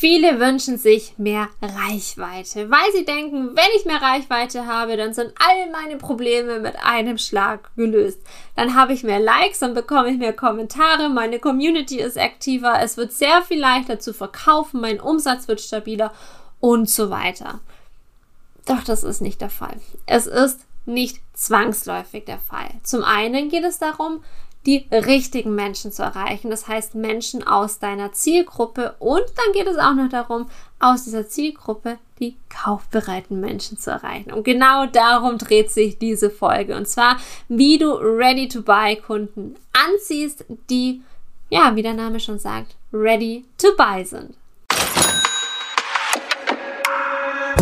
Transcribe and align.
Viele 0.00 0.40
wünschen 0.40 0.78
sich 0.78 1.18
mehr 1.18 1.48
Reichweite, 1.60 2.70
weil 2.70 2.90
sie 2.94 3.04
denken, 3.04 3.54
wenn 3.54 3.76
ich 3.76 3.84
mehr 3.84 4.00
Reichweite 4.00 4.64
habe, 4.64 4.96
dann 4.96 5.12
sind 5.12 5.34
all 5.38 5.70
meine 5.72 5.98
Probleme 5.98 6.58
mit 6.58 6.74
einem 6.82 7.18
Schlag 7.18 7.70
gelöst. 7.76 8.18
Dann 8.56 8.74
habe 8.74 8.94
ich 8.94 9.04
mehr 9.04 9.20
Likes, 9.20 9.58
dann 9.58 9.74
bekomme 9.74 10.08
ich 10.08 10.16
mehr 10.16 10.32
Kommentare, 10.32 11.10
meine 11.10 11.38
Community 11.38 12.00
ist 12.00 12.16
aktiver, 12.16 12.80
es 12.80 12.96
wird 12.96 13.12
sehr 13.12 13.42
viel 13.42 13.60
leichter 13.60 14.00
zu 14.00 14.14
verkaufen, 14.14 14.80
mein 14.80 15.00
Umsatz 15.00 15.48
wird 15.48 15.60
stabiler 15.60 16.14
und 16.60 16.88
so 16.88 17.10
weiter. 17.10 17.60
Doch 18.64 18.82
das 18.82 19.04
ist 19.04 19.20
nicht 19.20 19.42
der 19.42 19.50
Fall. 19.50 19.76
Es 20.06 20.26
ist 20.26 20.60
nicht 20.86 21.20
zwangsläufig 21.34 22.24
der 22.24 22.38
Fall. 22.38 22.70
Zum 22.84 23.04
einen 23.04 23.50
geht 23.50 23.64
es 23.64 23.78
darum, 23.78 24.24
die 24.66 24.86
richtigen 24.92 25.54
Menschen 25.54 25.92
zu 25.92 26.02
erreichen. 26.02 26.50
Das 26.50 26.68
heißt 26.68 26.94
Menschen 26.94 27.46
aus 27.46 27.78
deiner 27.78 28.12
Zielgruppe 28.12 28.94
und 28.98 29.22
dann 29.36 29.52
geht 29.52 29.66
es 29.66 29.78
auch 29.78 29.94
noch 29.94 30.08
darum, 30.08 30.48
aus 30.78 31.04
dieser 31.04 31.28
Zielgruppe 31.28 31.98
die 32.18 32.36
kaufbereiten 32.50 33.40
Menschen 33.40 33.78
zu 33.78 33.90
erreichen. 33.90 34.32
Und 34.32 34.44
genau 34.44 34.86
darum 34.86 35.38
dreht 35.38 35.70
sich 35.70 35.98
diese 35.98 36.30
Folge. 36.30 36.76
Und 36.76 36.86
zwar, 36.86 37.16
wie 37.48 37.78
du 37.78 37.92
Ready-to-Buy-Kunden 37.94 39.56
anziehst, 39.72 40.44
die, 40.68 41.02
ja, 41.48 41.74
wie 41.74 41.82
der 41.82 41.94
Name 41.94 42.20
schon 42.20 42.38
sagt, 42.38 42.76
ready 42.92 43.44
to 43.56 43.68
buy 43.76 44.04
sind. 44.04 44.34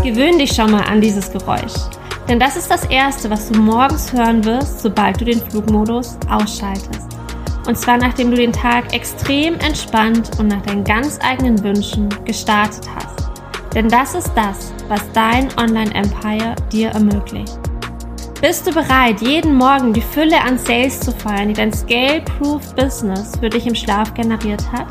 Gewöhn 0.03 0.39
dich 0.39 0.53
schon 0.53 0.70
mal 0.70 0.83
an 0.83 1.01
dieses 1.01 1.30
Geräusch. 1.30 1.98
Denn 2.29 2.39
das 2.39 2.57
ist 2.57 2.71
das 2.71 2.85
Erste, 2.85 3.31
was 3.31 3.49
du 3.49 3.59
morgens 3.59 4.13
hören 4.13 4.45
wirst, 4.45 4.81
sobald 4.81 5.19
du 5.19 5.25
den 5.25 5.41
Flugmodus 5.41 6.19
ausschaltest. 6.29 7.09
Und 7.67 7.79
zwar 7.79 7.97
nachdem 7.97 8.31
du 8.31 8.37
den 8.37 8.53
Tag 8.53 8.95
extrem 8.95 9.55
entspannt 9.61 10.39
und 10.39 10.49
nach 10.49 10.61
deinen 10.63 10.85
ganz 10.85 11.19
eigenen 11.23 11.63
Wünschen 11.65 12.09
gestartet 12.25 12.87
hast. 12.95 13.31
Denn 13.75 13.89
das 13.89 14.15
ist 14.15 14.31
das, 14.35 14.73
was 14.89 15.01
dein 15.13 15.49
Online-Empire 15.59 16.55
dir 16.70 16.91
ermöglicht. 16.91 17.59
Bist 18.42 18.67
du 18.67 18.73
bereit, 18.73 19.20
jeden 19.20 19.55
Morgen 19.55 19.92
die 19.92 20.01
Fülle 20.01 20.41
an 20.41 20.59
Sales 20.59 21.01
zu 21.01 21.13
feiern, 21.13 21.48
die 21.48 21.55
dein 21.55 21.73
Scale-Proof 21.73 22.75
Business 22.75 23.33
für 23.41 23.48
dich 23.48 23.67
im 23.67 23.75
Schlaf 23.75 24.13
generiert 24.15 24.70
hat? 24.70 24.87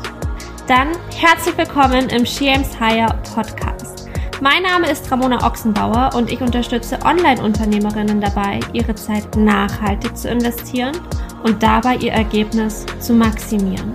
Dann 0.66 0.88
herzlich 1.16 1.56
willkommen 1.56 2.08
im 2.10 2.26
She 2.26 2.52
Higher 2.78 3.14
Podcast. 3.34 3.97
Mein 4.40 4.62
Name 4.62 4.88
ist 4.88 5.10
Ramona 5.10 5.44
Ochsenbauer 5.44 6.10
und 6.14 6.30
ich 6.30 6.40
unterstütze 6.40 7.00
Online-Unternehmerinnen 7.04 8.20
dabei, 8.20 8.60
ihre 8.72 8.94
Zeit 8.94 9.34
nachhaltig 9.34 10.16
zu 10.16 10.28
investieren 10.28 10.96
und 11.42 11.60
dabei 11.60 11.96
ihr 11.96 12.12
Ergebnis 12.12 12.86
zu 13.00 13.14
maximieren. 13.14 13.92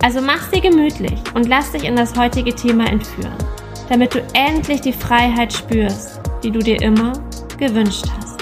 Also 0.00 0.20
mach's 0.20 0.48
dir 0.50 0.60
gemütlich 0.60 1.20
und 1.34 1.48
lass 1.48 1.72
dich 1.72 1.82
in 1.82 1.96
das 1.96 2.16
heutige 2.16 2.54
Thema 2.54 2.86
entführen, 2.86 3.34
damit 3.88 4.14
du 4.14 4.22
endlich 4.32 4.80
die 4.80 4.92
Freiheit 4.92 5.52
spürst, 5.52 6.20
die 6.44 6.52
du 6.52 6.60
dir 6.60 6.80
immer 6.80 7.12
gewünscht 7.58 8.06
hast. 8.16 8.40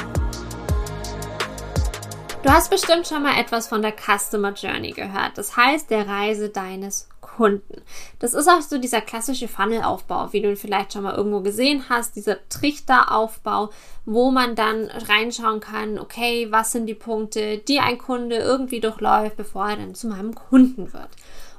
Du 2.42 2.50
hast 2.50 2.70
bestimmt 2.70 3.06
schon 3.06 3.22
mal 3.22 3.40
etwas 3.40 3.68
von 3.68 3.80
der 3.80 3.94
Customer 3.94 4.52
Journey 4.52 4.92
gehört, 4.92 5.32
das 5.36 5.56
heißt 5.56 5.88
der 5.88 6.06
Reise 6.06 6.50
deines 6.50 7.08
Kunden. 7.38 7.82
Das 8.18 8.34
ist 8.34 8.48
auch 8.48 8.62
so 8.62 8.78
dieser 8.78 9.00
klassische 9.00 9.46
Funnelaufbau, 9.46 10.32
wie 10.32 10.42
du 10.42 10.50
ihn 10.50 10.56
vielleicht 10.56 10.92
schon 10.92 11.04
mal 11.04 11.14
irgendwo 11.14 11.40
gesehen 11.40 11.84
hast, 11.88 12.16
dieser 12.16 12.36
Trichteraufbau, 12.48 13.70
wo 14.04 14.32
man 14.32 14.56
dann 14.56 14.86
reinschauen 14.86 15.60
kann, 15.60 16.00
okay, 16.00 16.48
was 16.50 16.72
sind 16.72 16.86
die 16.86 16.94
Punkte, 16.94 17.58
die 17.58 17.78
ein 17.78 17.96
Kunde 17.96 18.38
irgendwie 18.38 18.80
durchläuft, 18.80 19.36
bevor 19.36 19.68
er 19.68 19.76
dann 19.76 19.94
zu 19.94 20.08
meinem 20.08 20.34
Kunden 20.34 20.92
wird. 20.92 21.10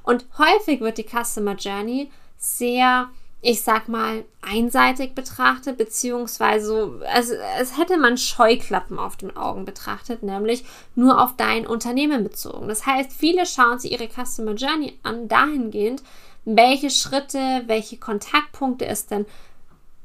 Und 0.03 0.25
häufig 0.37 0.81
wird 0.81 0.97
die 0.97 1.07
Customer 1.07 1.55
Journey 1.55 2.11
sehr 2.37 3.09
ich 3.41 3.61
sag 3.61 3.87
mal, 3.87 4.25
einseitig 4.41 5.15
betrachtet, 5.15 5.77
beziehungsweise 5.77 6.99
es, 7.15 7.31
es 7.59 7.77
hätte 7.77 7.97
man 7.97 8.17
Scheuklappen 8.17 8.99
auf 8.99 9.15
den 9.15 9.35
Augen 9.37 9.63
betrachtet, 9.63 10.23
nämlich 10.23 10.65
nur 10.95 11.21
auf 11.21 11.35
dein 11.37 11.65
Unternehmen 11.65 12.23
bezogen. 12.23 12.67
Das 12.67 12.85
heißt, 12.85 13.13
viele 13.13 13.45
schauen 13.45 13.79
sich 13.79 13.93
ihre 13.93 14.09
Customer 14.09 14.53
Journey 14.53 14.99
an 15.03 15.29
dahingehend, 15.29 16.03
welche 16.43 16.89
Schritte, 16.89 17.63
welche 17.67 17.97
Kontaktpunkte 17.97 18.85
es 18.85 19.07
denn 19.07 19.25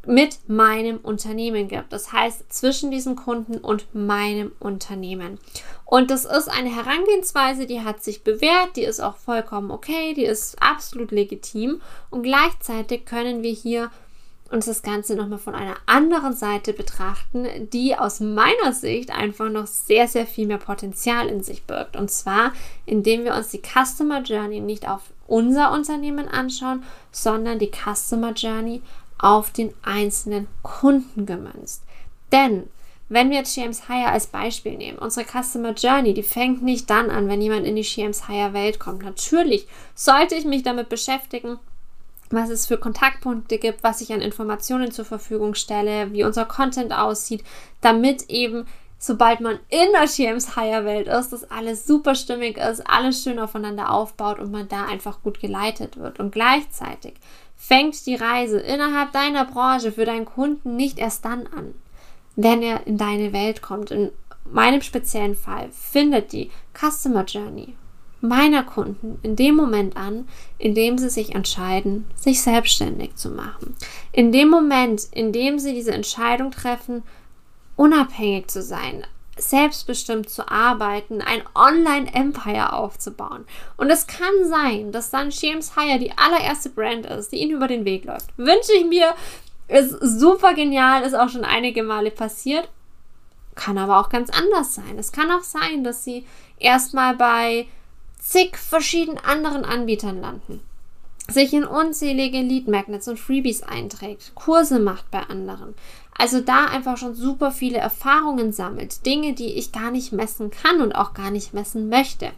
mit 0.07 0.49
meinem 0.49 0.99
Unternehmen 0.99 1.69
gibt. 1.69 1.93
Das 1.93 2.13
heißt, 2.13 2.53
zwischen 2.53 2.91
diesem 2.91 3.17
Kunden 3.17 3.59
und 3.59 3.95
meinem 3.95 4.53
Unternehmen. 4.61 5.39
Und 5.85 6.11
das 6.11 6.25
ist 6.25 6.49
eine 6.49 6.75
Herangehensweise, 6.75 7.67
die 7.67 7.83
hat 7.83 8.03
sich 8.03 8.25
bewährt, 8.25 8.77
die 8.77 8.85
ist 8.85 9.01
auch 9.01 9.17
vollkommen 9.17 9.71
okay, 9.71 10.15
die 10.15 10.25
ist 10.25 10.61
absolut 10.61 11.11
legitim. 11.11 11.81
Und 12.11 12.23
gleichzeitig 12.23 13.05
können 13.05 13.43
wir 13.43 13.53
hier 13.53 13.91
uns 14.51 14.67
das 14.67 14.83
Ganze 14.83 15.17
nochmal 15.17 15.39
von 15.39 15.55
einer 15.55 15.77
anderen 15.87 16.33
Seite 16.33 16.73
betrachten, 16.73 17.47
die 17.73 17.97
aus 17.97 18.21
meiner 18.21 18.73
Sicht 18.73 19.11
einfach 19.11 19.51
noch 19.51 19.67
sehr, 19.67 20.07
sehr 20.07 20.27
viel 20.27 20.47
mehr 20.47 20.59
Potenzial 20.59 21.29
in 21.29 21.43
sich 21.43 21.65
birgt. 21.65 21.97
Und 21.97 22.11
zwar, 22.11 22.53
indem 22.87 23.25
wir 23.25 23.35
uns 23.35 23.49
die 23.49 23.63
Customer 23.63 24.23
Journey 24.23 24.61
nicht 24.61 24.89
auf 24.89 25.03
unser 25.27 25.73
Unternehmen 25.73 26.29
anschauen, 26.29 26.83
sondern 27.11 27.59
die 27.59 27.71
Customer 27.71 28.33
Journey 28.33 28.83
auf 29.25 29.51
den 29.51 29.73
einzelnen 29.83 30.47
Kunden 30.63 31.25
gemünzt. 31.25 31.83
Denn 32.31 32.69
wenn 33.09 33.31
wir 33.31 33.39
jetzt 33.39 33.57
James 33.57 33.89
Hire 33.89 34.11
als 34.11 34.27
Beispiel 34.27 34.77
nehmen, 34.77 34.99
unsere 34.99 35.25
Customer 35.25 35.73
Journey, 35.73 36.13
die 36.13 36.23
fängt 36.23 36.63
nicht 36.63 36.91
dann 36.91 37.11
an, 37.11 37.27
wenn 37.29 37.41
jemand 37.41 37.67
in 37.67 37.77
die 37.77 37.83
James 37.83 38.29
Hire 38.29 38.53
Welt 38.53 38.79
kommt. 38.79 39.03
Natürlich 39.03 39.67
sollte 39.95 40.35
ich 40.35 40.45
mich 40.45 40.63
damit 40.63 40.91
beschäftigen, 40.91 41.59
was 42.29 42.51
es 42.51 42.67
für 42.67 42.77
Kontaktpunkte 42.77 43.57
gibt, 43.59 43.83
was 43.83 44.03
ich 44.03 44.13
an 44.13 44.21
Informationen 44.21 44.91
zur 44.91 45.07
Verfügung 45.07 45.55
stelle, 45.55 46.13
wie 46.13 46.25
unser 46.25 46.45
Content 46.45 46.93
aussieht, 46.93 47.43
damit 47.81 48.29
eben 48.29 48.67
sobald 48.99 49.41
man 49.41 49.59
in 49.69 49.93
der 49.93 50.07
James 50.07 50.55
Hire 50.55 50.85
Welt 50.85 51.09
ist, 51.09 51.31
dass 51.31 51.51
alles 51.51 51.87
super 51.87 52.15
stimmig 52.15 52.57
ist, 52.57 52.81
alles 52.89 53.23
schön 53.23 53.39
aufeinander 53.39 53.91
aufbaut 53.91 54.39
und 54.39 54.51
man 54.51 54.69
da 54.69 54.87
einfach 54.87 55.23
gut 55.23 55.41
geleitet 55.41 55.99
wird. 55.99 56.21
Und 56.21 56.33
gleichzeitig 56.33 57.15
fängt 57.57 58.07
die 58.07 58.15
Reise 58.15 58.59
innerhalb 58.59 59.13
deiner 59.13 59.45
Branche 59.45 59.93
für 59.93 60.05
deinen 60.05 60.27
Kunden 60.27 60.77
nicht 60.77 60.99
erst 60.99 61.25
dann 61.25 61.47
an, 61.47 61.75
wenn 62.37 62.63
er 62.63 62.87
in 62.87 62.99
deine 62.99 63.33
Welt 63.33 63.63
kommt. 63.63 63.91
In 63.91 64.11
meinem 64.45 64.83
speziellen 64.83 65.37
Fall 65.37 65.69
findet 65.73 66.33
die 66.33 66.51
Customer 66.75 67.25
Journey 67.25 67.75
meiner 68.25 68.63
Kunden 68.63 69.19
in 69.23 69.37
dem 69.37 69.55
Moment 69.55 69.97
an, 69.97 70.27
in 70.59 70.75
dem 70.75 70.99
sie 70.99 71.11
sich 71.11 71.35
entscheiden, 71.35 72.07
sich 72.17 72.41
selbstständig 72.41 73.17
zu 73.17 73.31
machen. 73.31 73.77
In 74.13 74.33
dem 74.33 74.49
Moment, 74.49 75.07
in 75.13 75.33
dem 75.33 75.59
sie 75.59 75.75
diese 75.75 75.93
Entscheidung 75.93 76.51
treffen, 76.51 77.03
unabhängig 77.77 78.49
zu 78.49 78.63
sein, 78.63 79.05
selbstbestimmt 79.39 80.31
zu 80.31 80.49
arbeiten, 80.49 81.21
ein 81.21 81.43
Online-Empire 81.55 82.73
aufzubauen. 82.73 83.45
Und 83.77 83.91
es 83.91 84.07
kann 84.07 84.49
sein, 84.49 84.93
dass 84.93 85.11
dann 85.11 85.31
James 85.31 85.75
Hire 85.75 85.99
die 85.99 86.13
allererste 86.17 86.71
Brand 86.71 87.07
ist, 87.07 87.33
die 87.33 87.39
ihnen 87.39 87.57
über 87.57 87.69
den 87.69 87.85
Weg 87.85 88.05
läuft. 88.05 88.37
Wünsche 88.37 88.73
ich 88.79 88.87
mir, 88.87 89.15
ist 89.69 89.97
super 90.01 90.55
genial, 90.55 91.03
ist 91.03 91.15
auch 91.15 91.29
schon 91.29 91.45
einige 91.45 91.83
Male 91.83 92.11
passiert. 92.11 92.69
Kann 93.55 93.79
aber 93.79 94.01
auch 94.01 94.09
ganz 94.09 94.31
anders 94.31 94.75
sein. 94.75 94.99
Es 94.99 95.13
kann 95.13 95.31
auch 95.31 95.43
sein, 95.43 95.85
dass 95.85 96.05
sie 96.05 96.27
erstmal 96.59 97.15
bei 97.15 97.67
zig 98.19 98.57
verschiedenen 98.57 99.19
anderen 99.19 99.65
Anbietern 99.65 100.21
landen 100.21 100.61
sich 101.31 101.55
in 101.55 101.65
unzählige 101.65 102.41
Lead 102.41 102.69
Magnets 102.69 103.09
und 103.09 103.19
Freebies 103.19 103.63
einträgt, 103.63 104.33
Kurse 104.35 104.79
macht 104.79 105.11
bei 105.11 105.21
anderen, 105.21 105.75
also 106.17 106.41
da 106.41 106.67
einfach 106.67 106.97
schon 106.97 107.15
super 107.15 107.51
viele 107.51 107.79
Erfahrungen 107.79 108.53
sammelt, 108.53 109.05
Dinge, 109.05 109.35
die 109.35 109.55
ich 109.55 109.73
gar 109.73 109.91
nicht 109.91 110.13
messen 110.13 110.51
kann 110.51 110.81
und 110.81 110.93
auch 110.93 111.13
gar 111.13 111.31
nicht 111.31 111.55
messen 111.55 111.89
möchte. 111.89 112.31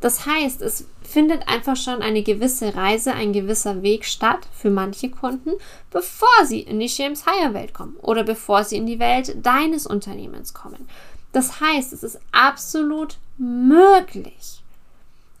Das 0.00 0.26
heißt, 0.26 0.60
es 0.62 0.84
findet 1.02 1.48
einfach 1.48 1.76
schon 1.76 2.02
eine 2.02 2.22
gewisse 2.22 2.74
Reise, 2.74 3.14
ein 3.14 3.32
gewisser 3.32 3.82
Weg 3.82 4.04
statt 4.04 4.48
für 4.52 4.70
manche 4.70 5.10
Kunden, 5.10 5.52
bevor 5.90 6.44
sie 6.44 6.60
in 6.60 6.80
die 6.80 6.86
James 6.86 7.24
Hire 7.24 7.54
Welt 7.54 7.72
kommen 7.72 7.96
oder 8.02 8.24
bevor 8.24 8.64
sie 8.64 8.76
in 8.76 8.86
die 8.86 8.98
Welt 8.98 9.36
deines 9.44 9.86
Unternehmens 9.86 10.54
kommen. 10.54 10.88
Das 11.32 11.60
heißt, 11.60 11.92
es 11.92 12.02
ist 12.02 12.18
absolut 12.32 13.16
möglich, 13.38 14.62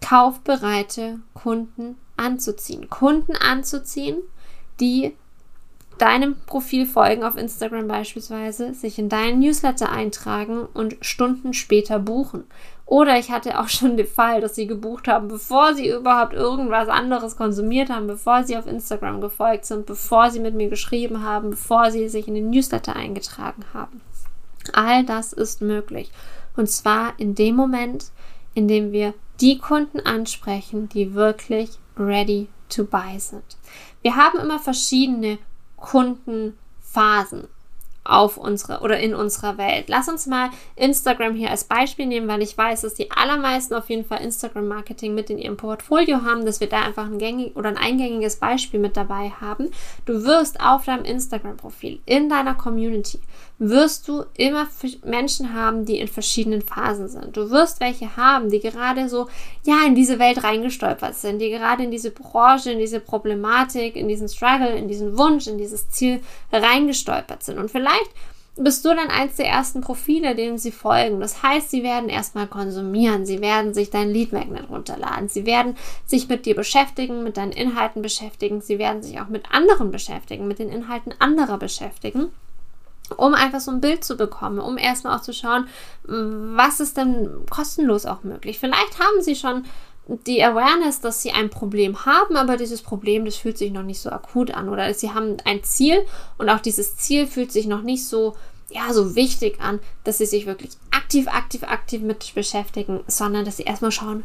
kaufbereite 0.00 1.20
Kunden 1.34 1.96
anzuziehen. 2.16 2.88
Kunden 2.88 3.36
anzuziehen, 3.36 4.18
die 4.80 5.14
deinem 6.02 6.34
Profil 6.46 6.84
folgen 6.84 7.22
auf 7.22 7.36
Instagram 7.36 7.86
beispielsweise, 7.86 8.74
sich 8.74 8.98
in 8.98 9.08
deinen 9.08 9.38
Newsletter 9.38 9.92
eintragen 9.92 10.66
und 10.74 10.96
Stunden 11.00 11.54
später 11.54 12.00
buchen. 12.00 12.42
Oder 12.86 13.20
ich 13.20 13.30
hatte 13.30 13.60
auch 13.60 13.68
schon 13.68 13.96
den 13.96 14.08
Fall, 14.08 14.40
dass 14.40 14.56
sie 14.56 14.66
gebucht 14.66 15.06
haben, 15.06 15.28
bevor 15.28 15.74
sie 15.74 15.88
überhaupt 15.88 16.34
irgendwas 16.34 16.88
anderes 16.88 17.36
konsumiert 17.36 17.88
haben, 17.88 18.08
bevor 18.08 18.42
sie 18.42 18.56
auf 18.56 18.66
Instagram 18.66 19.20
gefolgt 19.20 19.64
sind, 19.64 19.86
bevor 19.86 20.30
sie 20.30 20.40
mit 20.40 20.56
mir 20.56 20.68
geschrieben 20.68 21.22
haben, 21.22 21.50
bevor 21.50 21.92
sie 21.92 22.08
sich 22.08 22.26
in 22.26 22.34
den 22.34 22.50
Newsletter 22.50 22.96
eingetragen 22.96 23.64
haben. 23.72 24.00
All 24.72 25.04
das 25.04 25.32
ist 25.32 25.62
möglich. 25.62 26.10
Und 26.56 26.68
zwar 26.68 27.14
in 27.18 27.36
dem 27.36 27.54
Moment, 27.54 28.06
in 28.54 28.66
dem 28.66 28.90
wir 28.90 29.14
die 29.40 29.58
Kunden 29.58 30.00
ansprechen, 30.00 30.88
die 30.88 31.14
wirklich 31.14 31.70
ready 31.96 32.48
to 32.68 32.84
buy 32.84 33.18
sind. 33.18 33.56
Wir 34.02 34.16
haben 34.16 34.40
immer 34.40 34.58
verschiedene 34.58 35.38
Kundenphasen 35.82 37.48
auf 38.04 38.36
unsere 38.36 38.80
oder 38.80 38.98
in 38.98 39.14
unserer 39.14 39.58
Welt. 39.58 39.84
Lass 39.88 40.08
uns 40.08 40.26
mal 40.26 40.50
Instagram 40.74 41.34
hier 41.34 41.50
als 41.50 41.64
Beispiel 41.64 42.06
nehmen, 42.06 42.28
weil 42.28 42.42
ich 42.42 42.56
weiß, 42.58 42.82
dass 42.82 42.94
die 42.94 43.10
allermeisten 43.10 43.74
auf 43.74 43.88
jeden 43.90 44.04
Fall 44.04 44.22
Instagram 44.22 44.66
Marketing 44.66 45.14
mit 45.14 45.30
in 45.30 45.38
ihrem 45.38 45.56
Portfolio 45.56 46.22
haben, 46.24 46.44
dass 46.44 46.60
wir 46.60 46.68
da 46.68 46.82
einfach 46.82 47.06
ein 47.06 47.18
gängig 47.18 47.56
oder 47.56 47.68
ein 47.68 47.76
eingängiges 47.76 48.36
Beispiel 48.36 48.80
mit 48.80 48.96
dabei 48.96 49.30
haben. 49.40 49.70
Du 50.04 50.24
wirst 50.24 50.60
auf 50.60 50.84
deinem 50.84 51.04
Instagram 51.04 51.56
Profil 51.56 52.00
in 52.04 52.28
deiner 52.28 52.54
Community 52.54 53.20
wirst 53.64 54.08
du 54.08 54.24
immer 54.36 54.66
Menschen 55.04 55.54
haben, 55.54 55.84
die 55.84 56.00
in 56.00 56.08
verschiedenen 56.08 56.62
Phasen 56.62 57.08
sind. 57.08 57.36
Du 57.36 57.50
wirst 57.50 57.78
welche 57.78 58.16
haben, 58.16 58.50
die 58.50 58.58
gerade 58.58 59.08
so 59.08 59.28
ja 59.64 59.86
in 59.86 59.94
diese 59.94 60.18
Welt 60.18 60.42
reingestolpert 60.42 61.14
sind, 61.14 61.38
die 61.38 61.50
gerade 61.50 61.84
in 61.84 61.92
diese 61.92 62.10
Branche, 62.10 62.72
in 62.72 62.80
diese 62.80 62.98
Problematik, 62.98 63.94
in 63.94 64.08
diesen 64.08 64.28
Struggle, 64.28 64.74
in 64.74 64.88
diesen 64.88 65.16
Wunsch, 65.16 65.46
in 65.46 65.58
dieses 65.58 65.88
Ziel 65.90 66.20
reingestolpert 66.52 67.44
sind 67.44 67.58
und 67.58 67.70
vielleicht 67.70 68.10
bist 68.56 68.84
du 68.84 68.90
dann 68.90 69.08
eins 69.08 69.36
der 69.36 69.46
ersten 69.46 69.80
Profile, 69.80 70.34
denen 70.34 70.58
sie 70.58 70.72
folgen. 70.72 71.20
Das 71.20 71.42
heißt, 71.42 71.70
sie 71.70 71.82
werden 71.82 72.10
erstmal 72.10 72.46
konsumieren, 72.46 73.24
sie 73.24 73.40
werden 73.40 73.72
sich 73.72 73.88
dein 73.88 74.10
Lead 74.10 74.34
Magnet 74.34 74.68
runterladen, 74.68 75.30
sie 75.30 75.46
werden 75.46 75.74
sich 76.04 76.28
mit 76.28 76.44
dir 76.44 76.54
beschäftigen, 76.54 77.22
mit 77.22 77.38
deinen 77.38 77.52
Inhalten 77.52 78.02
beschäftigen, 78.02 78.60
sie 78.60 78.78
werden 78.78 79.02
sich 79.02 79.18
auch 79.20 79.28
mit 79.28 79.50
anderen 79.52 79.90
beschäftigen, 79.90 80.48
mit 80.48 80.58
den 80.58 80.68
Inhalten 80.68 81.14
anderer 81.18 81.56
beschäftigen 81.56 82.30
um 83.12 83.34
einfach 83.34 83.60
so 83.60 83.70
ein 83.70 83.80
Bild 83.80 84.04
zu 84.04 84.16
bekommen, 84.16 84.58
um 84.58 84.78
erstmal 84.78 85.16
auch 85.16 85.22
zu 85.22 85.32
schauen, 85.32 85.66
was 86.04 86.80
ist 86.80 86.96
denn 86.96 87.28
kostenlos 87.50 88.06
auch 88.06 88.22
möglich. 88.22 88.58
Vielleicht 88.58 88.98
haben 88.98 89.22
sie 89.22 89.36
schon 89.36 89.64
die 90.26 90.42
Awareness, 90.42 91.00
dass 91.00 91.22
sie 91.22 91.30
ein 91.30 91.48
Problem 91.48 92.04
haben, 92.04 92.36
aber 92.36 92.56
dieses 92.56 92.82
Problem, 92.82 93.24
das 93.24 93.36
fühlt 93.36 93.56
sich 93.56 93.72
noch 93.72 93.84
nicht 93.84 94.00
so 94.00 94.10
akut 94.10 94.52
an 94.52 94.68
oder 94.68 94.92
sie 94.94 95.12
haben 95.12 95.36
ein 95.44 95.62
Ziel 95.62 96.04
und 96.38 96.48
auch 96.48 96.60
dieses 96.60 96.96
Ziel 96.96 97.26
fühlt 97.26 97.52
sich 97.52 97.66
noch 97.66 97.82
nicht 97.82 98.06
so 98.06 98.34
ja, 98.74 98.92
so 98.92 99.14
wichtig 99.14 99.60
an, 99.60 99.80
dass 100.04 100.18
sie 100.18 100.26
sich 100.26 100.46
wirklich 100.46 100.72
aktiv, 100.90 101.28
aktiv, 101.28 101.62
aktiv 101.64 102.00
mit 102.00 102.34
beschäftigen, 102.34 103.00
sondern 103.06 103.44
dass 103.44 103.58
sie 103.58 103.64
erstmal 103.64 103.92
schauen, 103.92 104.24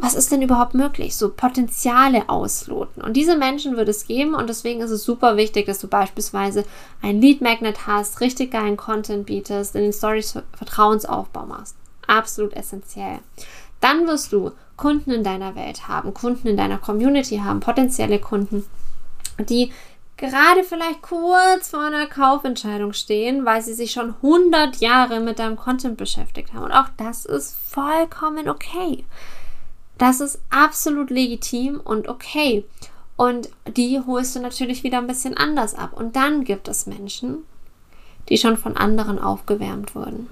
was 0.00 0.14
ist 0.14 0.32
denn 0.32 0.42
überhaupt 0.42 0.74
möglich? 0.74 1.14
So 1.16 1.30
Potenziale 1.30 2.28
ausloten. 2.28 3.02
Und 3.02 3.14
diese 3.14 3.36
Menschen 3.36 3.76
wird 3.76 3.88
es 3.88 4.06
geben 4.06 4.34
und 4.34 4.48
deswegen 4.48 4.80
ist 4.80 4.90
es 4.90 5.04
super 5.04 5.36
wichtig, 5.36 5.66
dass 5.66 5.78
du 5.78 5.88
beispielsweise 5.88 6.64
ein 7.02 7.20
Lead 7.20 7.40
Magnet 7.40 7.86
hast, 7.86 8.20
richtig 8.20 8.50
geilen 8.50 8.76
Content 8.76 9.26
bietest, 9.26 9.76
in 9.76 9.82
den 9.82 9.92
Stories 9.92 10.38
Vertrauensaufbau 10.56 11.46
machst. 11.46 11.76
Absolut 12.06 12.54
essentiell. 12.54 13.18
Dann 13.80 14.06
wirst 14.06 14.32
du 14.32 14.52
Kunden 14.76 15.10
in 15.10 15.24
deiner 15.24 15.54
Welt 15.54 15.88
haben, 15.88 16.14
Kunden 16.14 16.48
in 16.48 16.56
deiner 16.56 16.78
Community 16.78 17.38
haben, 17.38 17.60
potenzielle 17.60 18.18
Kunden, 18.18 18.64
die 19.38 19.72
gerade 20.16 20.64
vielleicht 20.64 21.02
kurz 21.02 21.70
vor 21.70 21.80
einer 21.80 22.06
Kaufentscheidung 22.06 22.92
stehen, 22.92 23.44
weil 23.44 23.62
sie 23.62 23.74
sich 23.74 23.92
schon 23.92 24.14
100 24.22 24.76
Jahre 24.76 25.20
mit 25.20 25.38
deinem 25.38 25.56
Content 25.56 25.96
beschäftigt 25.96 26.52
haben. 26.52 26.64
Und 26.64 26.72
auch 26.72 26.88
das 26.96 27.24
ist 27.24 27.56
vollkommen 27.56 28.48
okay. 28.48 29.04
Das 30.00 30.20
ist 30.20 30.40
absolut 30.48 31.10
legitim 31.10 31.78
und 31.78 32.08
okay. 32.08 32.64
Und 33.16 33.50
die 33.76 34.00
holst 34.00 34.34
du 34.34 34.40
natürlich 34.40 34.82
wieder 34.82 34.96
ein 34.96 35.06
bisschen 35.06 35.36
anders 35.36 35.74
ab. 35.74 35.92
Und 35.92 36.16
dann 36.16 36.44
gibt 36.44 36.68
es 36.68 36.86
Menschen, 36.86 37.44
die 38.30 38.38
schon 38.38 38.56
von 38.56 38.78
anderen 38.78 39.18
aufgewärmt 39.18 39.94
wurden 39.94 40.28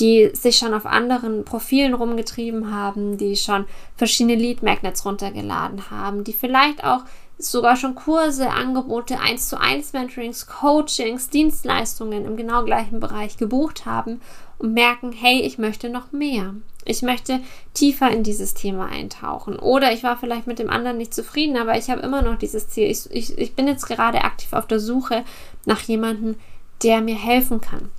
die 0.00 0.30
sich 0.32 0.58
schon 0.58 0.74
auf 0.74 0.86
anderen 0.86 1.44
Profilen 1.44 1.94
rumgetrieben 1.94 2.72
haben, 2.72 3.18
die 3.18 3.36
schon 3.36 3.66
verschiedene 3.96 4.36
Lead 4.36 4.62
Magnets 4.62 5.04
runtergeladen 5.04 5.90
haben, 5.90 6.24
die 6.24 6.32
vielleicht 6.32 6.84
auch 6.84 7.00
sogar 7.38 7.76
schon 7.76 7.94
Kurse, 7.94 8.50
Angebote, 8.50 9.18
1 9.18 9.48
zu 9.48 9.60
1 9.60 9.92
Mentorings, 9.92 10.46
Coachings, 10.46 11.30
Dienstleistungen 11.30 12.24
im 12.24 12.36
genau 12.36 12.64
gleichen 12.64 13.00
Bereich 13.00 13.36
gebucht 13.36 13.86
haben 13.86 14.20
und 14.58 14.72
merken, 14.72 15.12
hey, 15.12 15.40
ich 15.40 15.58
möchte 15.58 15.88
noch 15.88 16.12
mehr. 16.12 16.54
Ich 16.88 17.02
möchte 17.02 17.40
tiefer 17.74 18.10
in 18.10 18.22
dieses 18.22 18.54
Thema 18.54 18.86
eintauchen. 18.86 19.58
Oder 19.58 19.92
ich 19.92 20.02
war 20.02 20.16
vielleicht 20.16 20.46
mit 20.46 20.58
dem 20.58 20.70
anderen 20.70 20.96
nicht 20.96 21.14
zufrieden, 21.14 21.56
aber 21.56 21.76
ich 21.76 21.90
habe 21.90 22.00
immer 22.00 22.22
noch 22.22 22.38
dieses 22.38 22.68
Ziel. 22.68 22.90
Ich, 22.90 23.10
ich, 23.10 23.36
ich 23.36 23.54
bin 23.54 23.68
jetzt 23.68 23.86
gerade 23.86 24.24
aktiv 24.24 24.52
auf 24.52 24.66
der 24.66 24.80
Suche 24.80 25.24
nach 25.66 25.80
jemandem, 25.82 26.36
der 26.82 27.00
mir 27.00 27.16
helfen 27.16 27.60
kann. 27.60 27.90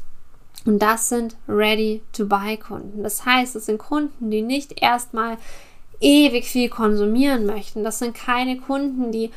Und 0.66 0.80
das 0.80 1.10
sind 1.10 1.38
Ready-to-Buy-Kunden. 1.48 3.04
Das 3.04 3.26
heißt, 3.26 3.56
es 3.56 3.68
sind 3.68 3.78
Kunden, 3.78 4.32
die 4.32 4.42
nicht 4.42 4.82
erstmal 4.82 5.38
ewig 6.00 6.46
viel 6.46 6.70
konsumieren 6.70 7.46
möchten. 7.46 7.84
Das 7.84 8.00
sind 8.00 8.16
keine 8.16 8.58
Kunden, 8.58 9.12
die 9.12 9.32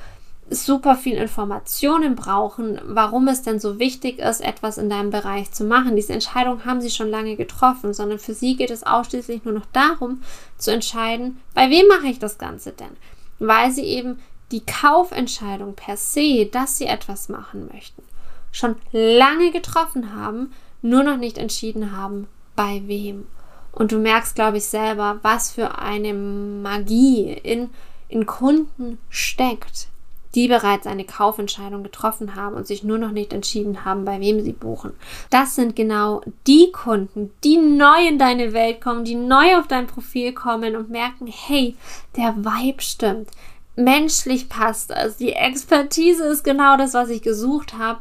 super 0.55 0.97
viel 0.97 1.17
Informationen 1.17 2.15
brauchen, 2.15 2.81
warum 2.85 3.29
es 3.29 3.43
denn 3.43 3.61
so 3.61 3.79
wichtig 3.79 4.19
ist, 4.19 4.41
etwas 4.41 4.79
in 4.79 4.91
deinem 4.91 5.11
Bereich 5.11 5.53
zu 5.53 5.65
machen. 5.65 5.97
Diese 5.97 6.13
Entscheidung 6.13 6.65
haben 6.65 6.81
sie 6.81 6.91
schon 6.91 7.09
lange 7.09 7.37
getroffen, 7.37 7.95
sondern 7.95 8.19
für 8.19 8.35
sie 8.35 8.57
geht 8.57 8.71
es 8.71 8.85
ausschließlich 8.85 9.45
nur 9.45 9.55
noch 9.55 9.67
darum, 9.73 10.23
zu 10.59 10.73
entscheiden, 10.73 11.41
bei 11.55 11.71
wem 11.71 11.87
mache 11.89 12.07
ich 12.07 12.19
das 12.19 12.39
Ganze 12.39 12.73
denn? 12.73 12.97
Weil 13.39 13.71
sie 13.71 13.85
eben 13.85 14.21
die 14.53 14.65
Kaufentscheidung 14.65 15.75
per 15.75 15.97
se, 15.97 16.47
dass 16.47 16.79
sie 16.79 16.87
etwas 16.87 17.29
machen 17.29 17.69
möchten, 17.73 18.03
schon 18.51 18.77
lange 18.93 19.51
getroffen 19.51 20.15
haben, 20.15 20.53
nur 20.83 21.03
noch 21.03 21.17
nicht 21.17 21.39
entschieden 21.39 21.97
haben, 21.97 22.29
bei 22.55 22.83
wem. 22.87 23.27
Und 23.73 23.93
du 23.93 23.99
merkst, 23.99 24.35
glaube 24.35 24.59
ich, 24.59 24.67
selber, 24.67 25.19
was 25.23 25.53
für 25.53 25.79
eine 25.79 26.13
Magie 26.13 27.33
in, 27.33 27.71
in 28.09 28.27
Kunden 28.27 28.99
steckt, 29.09 29.89
die 30.35 30.49
bereits 30.49 30.87
eine 30.87 31.05
Kaufentscheidung 31.05 31.83
getroffen 31.83 32.35
haben 32.35 32.55
und 32.55 32.67
sich 32.67 32.83
nur 32.83 32.99
noch 32.99 33.11
nicht 33.11 33.33
entschieden 33.33 33.85
haben, 33.85 34.05
bei 34.05 34.21
wem 34.21 34.43
sie 34.43 34.53
buchen. 34.53 34.93
Das 35.31 35.55
sind 35.55 35.77
genau 35.77 36.23
die 36.47 36.73
Kunden, 36.73 37.31
die 37.45 37.59
neu 37.59 38.07
in 38.09 38.19
deine 38.19 38.53
Welt 38.53 38.81
kommen, 38.81 39.05
die 39.05 39.15
neu 39.15 39.57
auf 39.59 39.67
dein 39.67 39.87
Profil 39.87 40.33
kommen 40.33 40.77
und 40.77 40.91
merken, 40.91 41.27
hey, 41.27 41.77
der 42.17 42.35
Vibe 42.37 42.83
stimmt. 42.83 43.29
Menschlich 43.77 44.49
passt 44.49 44.91
das. 44.91 45.17
Die 45.17 45.33
Expertise 45.33 46.25
ist 46.25 46.45
genau 46.45 46.77
das, 46.77 46.95
was 46.95 47.09
ich 47.09 47.23
gesucht 47.23 47.79
habe 47.79 48.01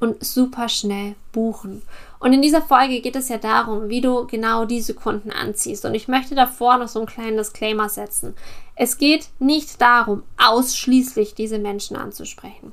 und 0.00 0.24
super 0.24 0.68
schnell 0.68 1.14
buchen. 1.32 1.82
Und 2.20 2.32
in 2.32 2.42
dieser 2.42 2.62
Folge 2.62 3.00
geht 3.00 3.16
es 3.16 3.28
ja 3.28 3.38
darum, 3.38 3.88
wie 3.88 4.00
du 4.00 4.26
genau 4.26 4.64
diese 4.64 4.94
Kunden 4.94 5.30
anziehst. 5.30 5.84
Und 5.84 5.94
ich 5.94 6.08
möchte 6.08 6.34
davor 6.34 6.78
noch 6.78 6.88
so 6.88 6.98
einen 6.98 7.08
kleinen 7.08 7.36
Disclaimer 7.36 7.88
setzen. 7.88 8.34
Es 8.80 8.96
geht 8.96 9.28
nicht 9.40 9.80
darum, 9.80 10.22
ausschließlich 10.36 11.34
diese 11.34 11.58
Menschen 11.58 11.96
anzusprechen. 11.96 12.72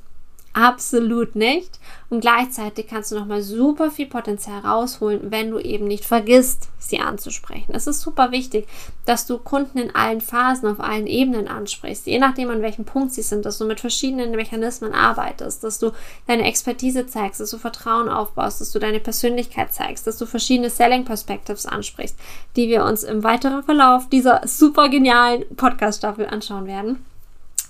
Absolut 0.56 1.36
nicht. 1.36 1.82
Und 2.10 2.22
gleichzeitig 2.22 2.88
kannst 2.88 3.12
du 3.12 3.16
nochmal 3.16 3.42
super 3.42 3.92
viel 3.92 4.06
Potenzial 4.06 4.62
rausholen, 4.62 5.30
wenn 5.30 5.52
du 5.52 5.60
eben 5.60 5.86
nicht 5.86 6.06
vergisst, 6.06 6.70
sie 6.80 7.00
anzusprechen. 7.00 7.74
Es 7.74 7.88
ist 7.88 8.00
super 8.00 8.32
wichtig, 8.32 8.66
dass 9.06 9.28
du 9.28 9.38
Kunden 9.38 9.80
in 9.80 9.94
allen 9.94 10.22
Phasen, 10.22 10.70
auf 10.70 10.80
allen 10.80 11.08
Ebenen 11.08 11.50
ansprichst, 11.50 12.08
je 12.08 12.20
nachdem, 12.20 12.50
an 12.52 12.62
welchem 12.62 12.86
Punkt 12.86 13.12
sie 13.12 13.22
sind, 13.22 13.46
dass 13.46 13.58
du 13.58 13.66
mit 13.66 13.82
verschiedenen 13.82 14.32
Mechanismen 14.32 14.94
arbeitest, 14.94 15.62
dass 15.66 15.78
du 15.78 15.92
deine 16.26 16.46
Expertise 16.46 17.06
zeigst, 17.06 17.42
dass 17.42 17.52
du 17.52 17.58
Vertrauen 17.58 18.08
aufbaust, 18.08 18.62
dass 18.62 18.72
du 18.72 18.80
deine 18.80 19.02
Persönlichkeit 19.02 19.74
zeigst, 19.74 20.08
dass 20.08 20.18
du 20.18 20.26
verschiedene 20.26 20.70
Selling 20.70 21.04
Perspectives 21.04 21.66
ansprichst, 21.66 22.18
die 22.56 22.70
wir 22.70 22.86
uns 22.86 23.04
im 23.04 23.26
weiteren 23.26 23.64
Verlauf 23.64 24.08
dieser 24.08 24.40
super 24.46 24.88
genialen 24.88 25.44
Podcast-Staffel 25.58 26.28
anschauen 26.28 26.66
werden. 26.66 27.04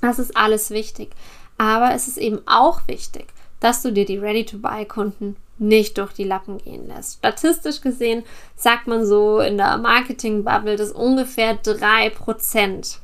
Das 0.01 0.19
ist 0.19 0.37
alles 0.37 0.69
wichtig. 0.69 1.09
Aber 1.57 1.93
es 1.93 2.07
ist 2.07 2.17
eben 2.17 2.41
auch 2.45 2.81
wichtig, 2.87 3.27
dass 3.59 3.81
du 3.81 3.91
dir 3.91 4.05
die 4.05 4.17
Ready-to-Buy-Kunden 4.17 5.37
nicht 5.57 5.97
durch 5.97 6.11
die 6.13 6.25
Lappen 6.25 6.57
gehen 6.57 6.87
lässt. 6.87 7.19
Statistisch 7.19 7.81
gesehen 7.81 8.23
sagt 8.55 8.87
man 8.87 9.05
so 9.05 9.39
in 9.39 9.57
der 9.57 9.77
Marketing-Bubble, 9.77 10.75
dass 10.75 10.91
ungefähr 10.91 11.61
3% 11.61 12.97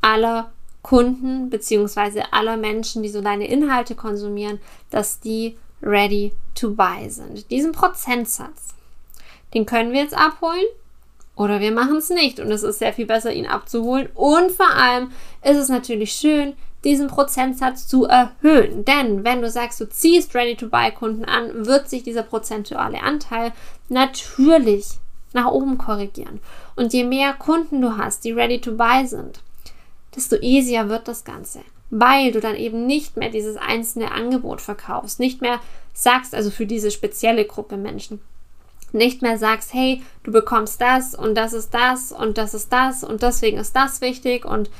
aller 0.00 0.50
Kunden 0.82 1.50
bzw. 1.50 2.22
aller 2.30 2.56
Menschen, 2.56 3.02
die 3.02 3.10
so 3.10 3.20
deine 3.20 3.46
Inhalte 3.46 3.94
konsumieren, 3.94 4.58
dass 4.90 5.20
die 5.20 5.58
ready 5.82 6.32
to 6.54 6.70
buy 6.70 7.08
sind. 7.10 7.50
Diesen 7.50 7.72
Prozentsatz, 7.72 8.74
den 9.54 9.66
können 9.66 9.92
wir 9.92 10.00
jetzt 10.00 10.16
abholen 10.16 10.64
oder 11.36 11.60
wir 11.60 11.72
machen 11.72 11.96
es 11.96 12.10
nicht. 12.10 12.40
Und 12.40 12.50
es 12.50 12.62
ist 12.62 12.78
sehr 12.78 12.92
viel 12.92 13.06
besser, 13.06 13.32
ihn 13.32 13.46
abzuholen. 13.46 14.08
Und 14.14 14.50
vor 14.50 14.70
allem 14.70 15.12
ist 15.42 15.56
es 15.56 15.68
natürlich 15.68 16.12
schön, 16.12 16.54
diesen 16.84 17.08
Prozentsatz 17.08 17.86
zu 17.86 18.04
erhöhen. 18.04 18.84
Denn 18.84 19.24
wenn 19.24 19.42
du 19.42 19.50
sagst, 19.50 19.80
du 19.80 19.88
ziehst 19.88 20.34
Ready-to-Buy-Kunden 20.34 21.24
an, 21.24 21.66
wird 21.66 21.88
sich 21.88 22.02
dieser 22.02 22.22
prozentuale 22.22 23.02
Anteil 23.02 23.52
natürlich 23.88 24.86
nach 25.32 25.46
oben 25.46 25.78
korrigieren. 25.78 26.40
Und 26.76 26.92
je 26.92 27.04
mehr 27.04 27.34
Kunden 27.34 27.80
du 27.80 27.96
hast, 27.96 28.24
die 28.24 28.32
Ready-to-Buy 28.32 29.06
sind, 29.06 29.40
desto 30.14 30.36
easier 30.36 30.88
wird 30.88 31.08
das 31.08 31.24
Ganze. 31.24 31.60
Weil 31.90 32.32
du 32.32 32.40
dann 32.40 32.54
eben 32.54 32.86
nicht 32.86 33.16
mehr 33.16 33.30
dieses 33.30 33.56
einzelne 33.56 34.12
Angebot 34.12 34.60
verkaufst, 34.60 35.20
nicht 35.20 35.40
mehr 35.40 35.58
sagst, 35.94 36.34
also 36.34 36.50
für 36.50 36.66
diese 36.66 36.90
spezielle 36.90 37.44
Gruppe 37.44 37.76
Menschen, 37.76 38.20
nicht 38.92 39.20
mehr 39.22 39.38
sagst, 39.38 39.74
hey, 39.74 40.02
du 40.22 40.32
bekommst 40.32 40.80
das 40.80 41.14
und 41.14 41.34
das 41.34 41.52
ist 41.52 41.74
das 41.74 42.12
und 42.12 42.38
das 42.38 42.54
ist 42.54 42.72
das 42.72 43.04
und 43.04 43.22
deswegen 43.22 43.58
ist 43.58 43.76
das 43.76 44.00
wichtig 44.00 44.44
und 44.44 44.70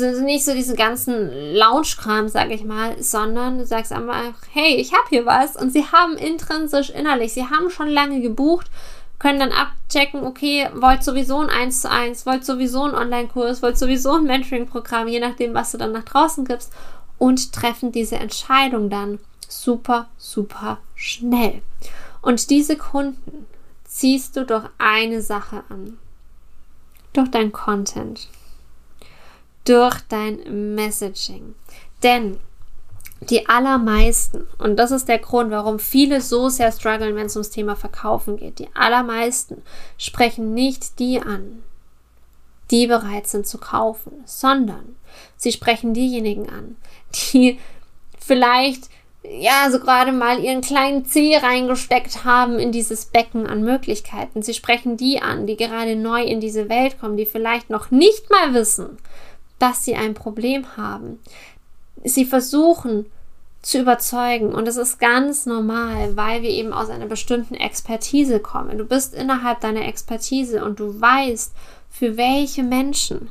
also 0.00 0.22
nicht 0.22 0.44
so 0.44 0.54
diesen 0.54 0.74
ganzen 0.74 1.54
Lounge-Kram, 1.54 2.28
sag 2.28 2.50
ich 2.50 2.64
mal, 2.64 3.00
sondern 3.02 3.58
du 3.58 3.66
sagst 3.66 3.92
einfach, 3.92 4.34
hey, 4.52 4.76
ich 4.76 4.92
habe 4.92 5.04
hier 5.10 5.26
was 5.26 5.56
und 5.56 5.70
sie 5.70 5.84
haben 5.84 6.16
intrinsisch 6.16 6.90
innerlich, 6.90 7.34
sie 7.34 7.44
haben 7.44 7.70
schon 7.70 7.88
lange 7.88 8.20
gebucht, 8.20 8.66
können 9.18 9.38
dann 9.38 9.52
abchecken, 9.52 10.24
okay, 10.24 10.68
wollt 10.74 11.04
sowieso 11.04 11.40
ein 11.40 11.50
1 11.50 11.82
zu 11.82 11.90
1, 11.90 12.26
wollt 12.26 12.44
sowieso 12.44 12.84
ein 12.84 12.94
Online-Kurs, 12.94 13.62
wollt 13.62 13.78
sowieso 13.78 14.14
ein 14.14 14.24
Mentoring-Programm, 14.24 15.08
je 15.08 15.20
nachdem, 15.20 15.54
was 15.54 15.72
du 15.72 15.78
dann 15.78 15.92
nach 15.92 16.04
draußen 16.04 16.44
gibst 16.44 16.72
und 17.18 17.52
treffen 17.52 17.92
diese 17.92 18.16
Entscheidung 18.16 18.90
dann 18.90 19.20
super, 19.48 20.08
super 20.16 20.78
schnell. 20.96 21.62
Und 22.22 22.50
diese 22.50 22.76
Kunden 22.76 23.46
ziehst 23.84 24.36
du 24.36 24.44
durch 24.44 24.64
eine 24.78 25.20
Sache 25.20 25.62
an. 25.68 25.98
Durch 27.12 27.30
dein 27.30 27.52
Content. 27.52 28.28
Durch 29.64 30.00
dein 30.08 30.74
Messaging. 30.74 31.54
Denn 32.02 32.38
die 33.30 33.48
allermeisten, 33.48 34.48
und 34.58 34.76
das 34.76 34.90
ist 34.90 35.08
der 35.08 35.18
Grund, 35.18 35.50
warum 35.50 35.78
viele 35.78 36.20
so 36.20 36.48
sehr 36.48 36.72
strugglen, 36.72 37.14
wenn 37.14 37.26
es 37.26 37.36
ums 37.36 37.50
Thema 37.50 37.76
Verkaufen 37.76 38.36
geht, 38.36 38.58
die 38.58 38.68
allermeisten 38.74 39.62
sprechen 39.96 40.54
nicht 40.54 40.98
die 40.98 41.20
an, 41.20 41.62
die 42.70 42.86
bereit 42.86 43.28
sind 43.28 43.46
zu 43.46 43.58
kaufen, 43.58 44.24
sondern 44.24 44.96
sie 45.36 45.52
sprechen 45.52 45.94
diejenigen 45.94 46.48
an, 46.48 46.76
die 47.14 47.60
vielleicht 48.18 48.88
ja, 49.24 49.70
so 49.70 49.78
gerade 49.78 50.10
mal 50.10 50.42
ihren 50.42 50.62
kleinen 50.62 51.04
Zeh 51.04 51.36
reingesteckt 51.36 52.24
haben 52.24 52.58
in 52.58 52.72
dieses 52.72 53.04
Becken 53.04 53.46
an 53.46 53.62
Möglichkeiten. 53.62 54.42
Sie 54.42 54.52
sprechen 54.52 54.96
die 54.96 55.22
an, 55.22 55.46
die 55.46 55.56
gerade 55.56 55.94
neu 55.94 56.24
in 56.24 56.40
diese 56.40 56.68
Welt 56.68 56.98
kommen, 56.98 57.16
die 57.16 57.26
vielleicht 57.26 57.70
noch 57.70 57.92
nicht 57.92 58.30
mal 58.30 58.52
wissen, 58.52 58.98
dass 59.62 59.84
sie 59.84 59.94
ein 59.94 60.14
Problem 60.14 60.76
haben. 60.76 61.20
Sie 62.02 62.24
versuchen 62.24 63.06
zu 63.62 63.78
überzeugen 63.78 64.52
und 64.52 64.66
es 64.66 64.76
ist 64.76 64.98
ganz 64.98 65.46
normal, 65.46 66.16
weil 66.16 66.42
wir 66.42 66.50
eben 66.50 66.72
aus 66.72 66.90
einer 66.90 67.06
bestimmten 67.06 67.54
Expertise 67.54 68.40
kommen. 68.40 68.76
Du 68.76 68.84
bist 68.84 69.14
innerhalb 69.14 69.60
deiner 69.60 69.86
Expertise 69.86 70.64
und 70.64 70.80
du 70.80 71.00
weißt, 71.00 71.54
für 71.88 72.16
welche 72.16 72.64
Menschen 72.64 73.30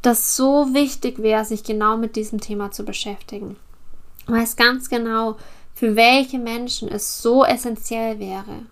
das 0.00 0.36
so 0.36 0.72
wichtig 0.72 1.18
wäre, 1.18 1.44
sich 1.44 1.64
genau 1.64 1.98
mit 1.98 2.16
diesem 2.16 2.40
Thema 2.40 2.70
zu 2.70 2.86
beschäftigen. 2.86 3.56
Du 4.26 4.32
weißt 4.32 4.56
ganz 4.56 4.88
genau, 4.88 5.36
für 5.74 5.96
welche 5.96 6.38
Menschen 6.38 6.88
es 6.88 7.20
so 7.20 7.44
essentiell 7.44 8.18
wäre, 8.18 8.62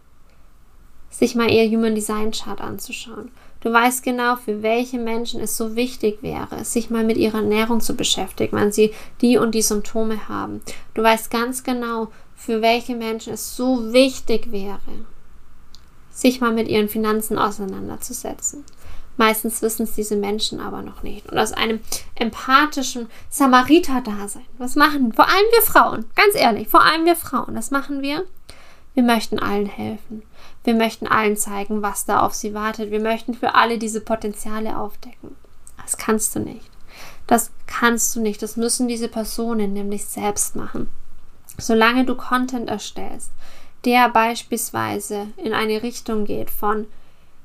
sich 1.10 1.34
mal 1.34 1.50
ihr 1.50 1.68
Human 1.68 1.94
Design 1.94 2.30
Chart 2.30 2.62
anzuschauen. 2.62 3.30
Du 3.66 3.72
weißt 3.72 4.04
genau, 4.04 4.36
für 4.36 4.62
welche 4.62 4.96
Menschen 4.96 5.40
es 5.40 5.56
so 5.56 5.74
wichtig 5.74 6.22
wäre, 6.22 6.64
sich 6.64 6.88
mal 6.88 7.02
mit 7.02 7.16
ihrer 7.16 7.38
Ernährung 7.38 7.80
zu 7.80 7.96
beschäftigen, 7.96 8.56
wenn 8.56 8.70
sie 8.70 8.94
die 9.20 9.38
und 9.38 9.56
die 9.56 9.62
Symptome 9.62 10.28
haben. 10.28 10.60
Du 10.94 11.02
weißt 11.02 11.32
ganz 11.32 11.64
genau, 11.64 12.12
für 12.36 12.62
welche 12.62 12.94
Menschen 12.94 13.32
es 13.32 13.56
so 13.56 13.92
wichtig 13.92 14.52
wäre, 14.52 14.78
sich 16.12 16.40
mal 16.40 16.52
mit 16.52 16.68
ihren 16.68 16.88
Finanzen 16.88 17.38
auseinanderzusetzen. 17.38 18.62
Meistens 19.16 19.60
wissen 19.62 19.82
es 19.82 19.94
diese 19.94 20.14
Menschen 20.14 20.60
aber 20.60 20.82
noch 20.82 21.02
nicht. 21.02 21.28
Und 21.28 21.36
aus 21.36 21.50
einem 21.50 21.80
empathischen 22.14 23.08
Samariter-Dasein, 23.30 24.46
was 24.58 24.76
machen 24.76 25.12
vor 25.12 25.26
allem 25.26 25.46
wir 25.50 25.62
Frauen, 25.62 26.04
ganz 26.14 26.36
ehrlich, 26.36 26.68
vor 26.68 26.84
allem 26.84 27.04
wir 27.04 27.16
Frauen, 27.16 27.56
das 27.56 27.72
machen 27.72 28.00
wir. 28.00 28.26
Wir 28.94 29.02
möchten 29.02 29.40
allen 29.40 29.66
helfen. 29.66 30.22
Wir 30.66 30.74
möchten 30.74 31.06
allen 31.06 31.36
zeigen, 31.36 31.80
was 31.80 32.06
da 32.06 32.22
auf 32.22 32.34
sie 32.34 32.52
wartet. 32.52 32.90
Wir 32.90 32.98
möchten 32.98 33.34
für 33.34 33.54
alle 33.54 33.78
diese 33.78 34.00
Potenziale 34.00 34.76
aufdecken. 34.76 35.36
Das 35.80 35.96
kannst 35.96 36.34
du 36.34 36.40
nicht. 36.40 36.68
Das 37.28 37.52
kannst 37.68 38.16
du 38.16 38.20
nicht. 38.20 38.42
Das 38.42 38.56
müssen 38.56 38.88
diese 38.88 39.06
Personen 39.06 39.74
nämlich 39.74 40.06
selbst 40.06 40.56
machen. 40.56 40.88
Solange 41.56 42.04
du 42.04 42.16
Content 42.16 42.68
erstellst, 42.68 43.30
der 43.84 44.08
beispielsweise 44.08 45.28
in 45.36 45.54
eine 45.54 45.84
Richtung 45.84 46.24
geht 46.24 46.50
von 46.50 46.88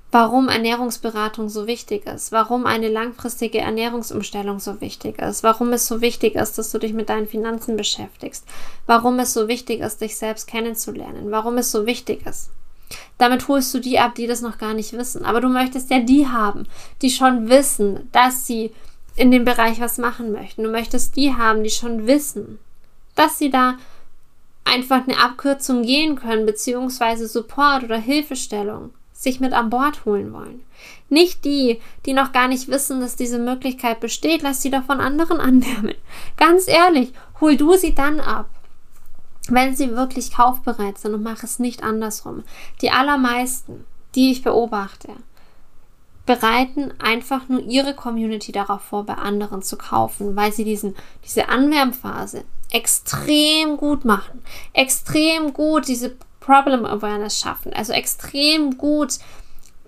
warum 0.09 0.49
Ernährungsberatung 0.49 1.47
so 1.47 1.67
wichtig 1.67 2.07
ist, 2.07 2.31
warum 2.31 2.65
eine 2.65 2.87
langfristige 2.87 3.59
Ernährungsumstellung 3.59 4.59
so 4.59 4.81
wichtig 4.81 5.19
ist, 5.19 5.43
warum 5.43 5.71
es 5.73 5.85
so 5.85 6.01
wichtig 6.01 6.33
ist, 6.33 6.57
dass 6.57 6.71
du 6.71 6.79
dich 6.79 6.93
mit 6.93 7.09
deinen 7.09 7.27
Finanzen 7.27 7.77
beschäftigst, 7.77 8.47
warum 8.87 9.19
es 9.19 9.31
so 9.31 9.47
wichtig 9.47 9.81
ist, 9.81 10.01
dich 10.01 10.17
selbst 10.17 10.47
kennenzulernen, 10.47 11.29
warum 11.29 11.59
es 11.59 11.71
so 11.71 11.85
wichtig 11.85 12.25
ist. 12.25 12.49
Damit 13.17 13.47
holst 13.47 13.73
du 13.73 13.79
die 13.79 13.99
ab, 13.99 14.15
die 14.15 14.27
das 14.27 14.41
noch 14.41 14.57
gar 14.57 14.73
nicht 14.73 14.93
wissen. 14.93 15.25
Aber 15.25 15.41
du 15.41 15.49
möchtest 15.49 15.89
ja 15.89 15.99
die 15.99 16.27
haben, 16.27 16.67
die 17.01 17.09
schon 17.09 17.49
wissen, 17.49 18.09
dass 18.11 18.45
sie 18.45 18.71
in 19.15 19.31
dem 19.31 19.45
Bereich 19.45 19.79
was 19.79 19.97
machen 19.97 20.31
möchten. 20.31 20.63
Du 20.63 20.69
möchtest 20.69 21.15
die 21.15 21.35
haben, 21.35 21.63
die 21.63 21.69
schon 21.69 22.07
wissen, 22.07 22.59
dass 23.15 23.37
sie 23.37 23.49
da 23.49 23.77
einfach 24.63 25.07
eine 25.07 25.19
Abkürzung 25.19 25.83
gehen 25.83 26.15
können, 26.15 26.45
beziehungsweise 26.45 27.27
Support 27.27 27.83
oder 27.83 27.97
Hilfestellung 27.97 28.91
sich 29.13 29.39
mit 29.39 29.53
an 29.53 29.69
Bord 29.69 30.05
holen 30.05 30.33
wollen. 30.33 30.63
Nicht 31.09 31.45
die, 31.45 31.79
die 32.05 32.13
noch 32.13 32.31
gar 32.31 32.47
nicht 32.47 32.67
wissen, 32.69 33.01
dass 33.01 33.15
diese 33.15 33.37
Möglichkeit 33.37 33.99
besteht, 33.99 34.41
lass 34.41 34.61
sie 34.61 34.71
doch 34.71 34.83
von 34.83 34.99
anderen 34.99 35.39
annehmen. 35.39 35.93
Ganz 36.37 36.67
ehrlich, 36.67 37.13
hol 37.39 37.55
du 37.55 37.75
sie 37.75 37.93
dann 37.93 38.19
ab, 38.19 38.49
wenn 39.51 39.75
sie 39.75 39.95
wirklich 39.95 40.33
kaufbereit 40.33 40.97
sind 40.97 41.13
und 41.13 41.23
mach 41.23 41.43
es 41.43 41.59
nicht 41.59 41.83
andersrum. 41.83 42.43
Die 42.81 42.91
allermeisten, 42.91 43.85
die 44.15 44.31
ich 44.31 44.43
beobachte, 44.43 45.09
bereiten 46.25 46.93
einfach 46.99 47.49
nur 47.49 47.61
ihre 47.61 47.93
Community 47.93 48.51
darauf 48.51 48.81
vor, 48.81 49.05
bei 49.05 49.15
anderen 49.15 49.61
zu 49.61 49.77
kaufen, 49.77 50.35
weil 50.35 50.51
sie 50.53 50.63
diesen, 50.63 50.95
diese 51.25 51.49
Anwärmphase 51.49 52.43
extrem 52.71 53.77
gut 53.77 54.05
machen. 54.05 54.41
Extrem 54.73 55.53
gut 55.53 55.87
diese 55.87 56.15
Problem 56.39 56.85
Awareness 56.85 57.39
schaffen. 57.39 57.73
Also 57.73 57.93
extrem 57.93 58.77
gut 58.77 59.19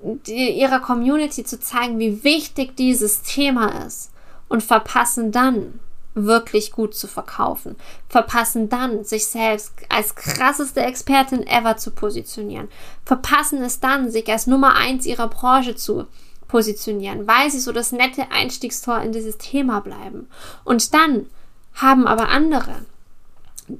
die, 0.04 0.60
ihrer 0.60 0.80
Community 0.80 1.44
zu 1.44 1.60
zeigen, 1.60 2.00
wie 2.00 2.24
wichtig 2.24 2.76
dieses 2.76 3.22
Thema 3.22 3.86
ist 3.86 4.12
und 4.50 4.62
verpassen 4.62 5.32
dann 5.32 5.80
wirklich 6.16 6.72
gut 6.72 6.96
zu 6.96 7.08
verkaufen. 7.08 7.76
Verpassen 8.08 8.70
dann, 8.70 9.04
sich 9.04 9.28
selbst 9.28 9.74
als 9.90 10.16
krasseste 10.16 10.82
Expertin 10.82 11.46
ever 11.48 11.78
zu 11.78 11.92
positionieren. 11.92 12.70
Verpassen 13.06 13.64
es 13.64 13.80
dann, 13.80 14.12
sich 14.12 14.30
als 14.30 14.48
Nummer 14.48 14.76
eins 14.76 15.06
ihrer 15.06 15.28
Branche 15.28 15.76
zu 15.76 16.08
positionieren, 16.48 17.28
weil 17.28 17.50
sie 17.50 17.60
so 17.60 17.72
das 17.72 17.92
nette 17.92 18.32
Einstiegstor 18.32 19.02
in 19.02 19.12
dieses 19.12 19.38
Thema 19.38 19.80
bleiben. 19.82 20.28
Und 20.64 20.94
dann 20.94 21.26
haben 21.74 22.06
aber 22.06 22.30
andere 22.30 22.86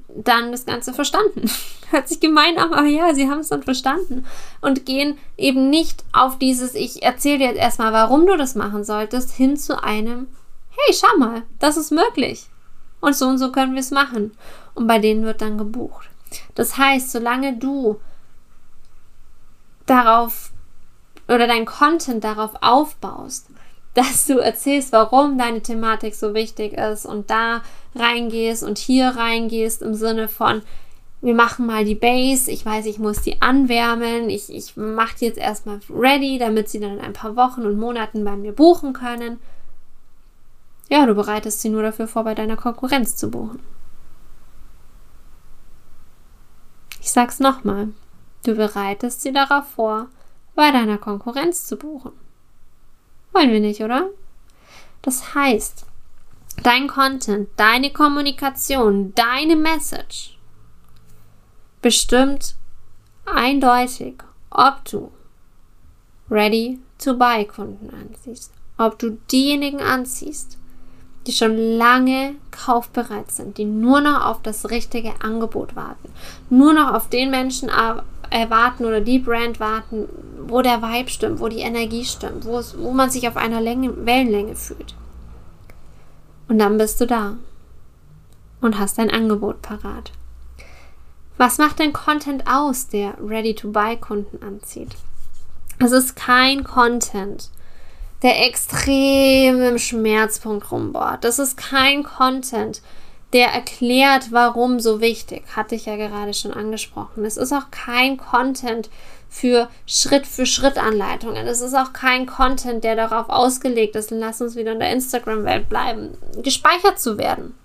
dann 0.08 0.52
das 0.52 0.66
Ganze 0.66 0.92
verstanden. 0.92 1.50
Hört 1.90 2.08
sich 2.08 2.20
gemein 2.20 2.58
an, 2.58 2.72
aber 2.72 2.86
ja, 2.86 3.14
sie 3.14 3.28
haben 3.28 3.40
es 3.40 3.48
dann 3.48 3.62
verstanden 3.62 4.24
und 4.60 4.86
gehen 4.86 5.18
eben 5.36 5.70
nicht 5.70 6.02
auf 6.12 6.38
dieses, 6.38 6.74
ich 6.74 7.02
erzähle 7.02 7.38
dir 7.38 7.48
jetzt 7.48 7.58
erstmal, 7.58 7.92
warum 7.92 8.26
du 8.26 8.36
das 8.36 8.54
machen 8.54 8.82
solltest, 8.84 9.32
hin 9.32 9.56
zu 9.56 9.82
einem, 9.82 10.26
hey, 10.76 10.94
schau 10.94 11.16
mal, 11.18 11.42
das 11.58 11.76
ist 11.76 11.90
möglich. 11.90 12.46
Und 13.00 13.14
so 13.14 13.26
und 13.26 13.38
so 13.38 13.52
können 13.52 13.74
wir 13.74 13.80
es 13.80 13.90
machen. 13.90 14.32
Und 14.74 14.86
bei 14.86 14.98
denen 14.98 15.24
wird 15.24 15.40
dann 15.40 15.58
gebucht. 15.58 16.08
Das 16.54 16.78
heißt, 16.78 17.12
solange 17.12 17.56
du 17.58 18.00
darauf 19.86 20.50
oder 21.28 21.46
dein 21.46 21.66
Content 21.66 22.24
darauf 22.24 22.52
aufbaust, 22.60 23.48
dass 23.94 24.26
du 24.26 24.38
erzählst, 24.38 24.92
warum 24.92 25.38
deine 25.38 25.62
Thematik 25.62 26.14
so 26.14 26.34
wichtig 26.34 26.72
ist 26.72 27.06
und 27.06 27.30
da 27.30 27.62
reingehst 27.94 28.62
und 28.64 28.78
hier 28.78 29.10
reingehst 29.10 29.82
im 29.82 29.94
Sinne 29.94 30.28
von, 30.28 30.62
wir 31.20 31.34
machen 31.34 31.64
mal 31.64 31.84
die 31.84 31.94
Base, 31.94 32.50
ich 32.50 32.66
weiß, 32.66 32.84
ich 32.86 32.98
muss 32.98 33.22
die 33.22 33.40
anwärmen, 33.40 34.28
ich, 34.28 34.52
ich 34.52 34.76
mache 34.76 35.16
die 35.20 35.24
jetzt 35.26 35.38
erstmal 35.38 35.80
ready, 35.88 36.38
damit 36.38 36.68
sie 36.68 36.80
dann 36.80 36.98
in 36.98 37.00
ein 37.00 37.14
paar 37.14 37.36
Wochen 37.36 37.62
und 37.62 37.78
Monaten 37.78 38.24
bei 38.24 38.36
mir 38.36 38.52
buchen 38.52 38.92
können. 38.92 39.38
Ja, 40.88 41.06
du 41.06 41.14
bereitest 41.14 41.60
sie 41.60 41.70
nur 41.70 41.82
dafür 41.82 42.06
vor, 42.06 42.24
bei 42.24 42.34
deiner 42.34 42.56
Konkurrenz 42.56 43.16
zu 43.16 43.30
buchen. 43.30 43.60
Ich 47.00 47.10
sag's 47.10 47.40
nochmal. 47.40 47.88
Du 48.44 48.54
bereitest 48.54 49.22
sie 49.22 49.32
darauf 49.32 49.68
vor, 49.70 50.08
bei 50.54 50.70
deiner 50.70 50.98
Konkurrenz 50.98 51.66
zu 51.66 51.76
buchen. 51.76 52.12
Wollen 53.32 53.50
wir 53.50 53.60
nicht, 53.60 53.82
oder? 53.82 54.10
Das 55.02 55.34
heißt, 55.34 55.86
dein 56.62 56.86
Content, 56.86 57.48
deine 57.56 57.92
Kommunikation, 57.92 59.14
deine 59.14 59.56
Message 59.56 60.38
bestimmt 61.82 62.54
eindeutig, 63.26 64.22
ob 64.50 64.84
du 64.84 65.12
ready 66.30 66.78
to 66.98 67.16
buy 67.16 67.44
Kunden 67.44 67.90
anziehst, 67.90 68.52
ob 68.78 68.98
du 68.98 69.18
diejenigen 69.30 69.80
anziehst, 69.80 70.58
die 71.26 71.32
schon 71.32 71.56
lange 71.56 72.34
kaufbereit 72.50 73.30
sind, 73.30 73.58
die 73.58 73.64
nur 73.64 74.00
noch 74.00 74.26
auf 74.26 74.42
das 74.42 74.70
richtige 74.70 75.12
Angebot 75.22 75.74
warten, 75.74 76.12
nur 76.50 76.72
noch 76.72 76.92
auf 76.92 77.08
den 77.08 77.30
Menschen 77.30 77.70
erwarten 78.30 78.84
oder 78.84 79.00
die 79.00 79.18
Brand 79.18 79.60
warten, 79.60 80.08
wo 80.46 80.60
der 80.62 80.82
Vibe 80.82 81.10
stimmt, 81.10 81.40
wo 81.40 81.48
die 81.48 81.60
Energie 81.60 82.04
stimmt, 82.04 82.44
wo, 82.44 82.58
es, 82.58 82.78
wo 82.78 82.92
man 82.92 83.10
sich 83.10 83.26
auf 83.28 83.36
einer 83.36 83.60
Länge, 83.60 84.06
Wellenlänge 84.06 84.56
fühlt. 84.56 84.94
Und 86.48 86.58
dann 86.58 86.76
bist 86.76 87.00
du 87.00 87.06
da 87.06 87.36
und 88.60 88.78
hast 88.78 88.98
dein 88.98 89.10
Angebot 89.10 89.62
parat. 89.62 90.12
Was 91.36 91.58
macht 91.58 91.80
dein 91.80 91.92
Content 91.92 92.44
aus, 92.46 92.88
der 92.88 93.14
Ready-to-Buy-Kunden 93.20 94.42
anzieht? 94.42 94.94
Es 95.78 95.90
ist 95.90 96.14
kein 96.14 96.62
Content, 96.62 97.50
der 98.24 98.46
extrem 98.46 99.62
im 99.62 99.78
Schmerzpunkt 99.78 100.72
rumbohrt. 100.72 101.22
Das 101.22 101.38
ist 101.38 101.58
kein 101.58 102.02
Content, 102.02 102.80
der 103.34 103.48
erklärt, 103.48 104.32
warum 104.32 104.80
so 104.80 105.00
wichtig. 105.02 105.44
Hatte 105.54 105.74
ich 105.74 105.84
ja 105.84 105.96
gerade 105.96 106.32
schon 106.32 106.54
angesprochen. 106.54 107.26
Es 107.26 107.36
ist 107.36 107.52
auch 107.52 107.70
kein 107.70 108.16
Content 108.16 108.88
für 109.28 109.68
Schritt 109.86 110.26
für 110.26 110.46
Schritt 110.46 110.78
Anleitungen. 110.78 111.46
Es 111.46 111.60
ist 111.60 111.74
auch 111.74 111.92
kein 111.92 112.24
Content, 112.24 112.82
der 112.82 112.96
darauf 112.96 113.28
ausgelegt 113.28 113.94
ist, 113.94 114.10
lass 114.10 114.40
uns 114.40 114.56
wieder 114.56 114.72
in 114.72 114.80
der 114.80 114.92
Instagram-Welt 114.92 115.68
bleiben, 115.68 116.16
gespeichert 116.42 116.98
zu 116.98 117.18
werden. 117.18 117.58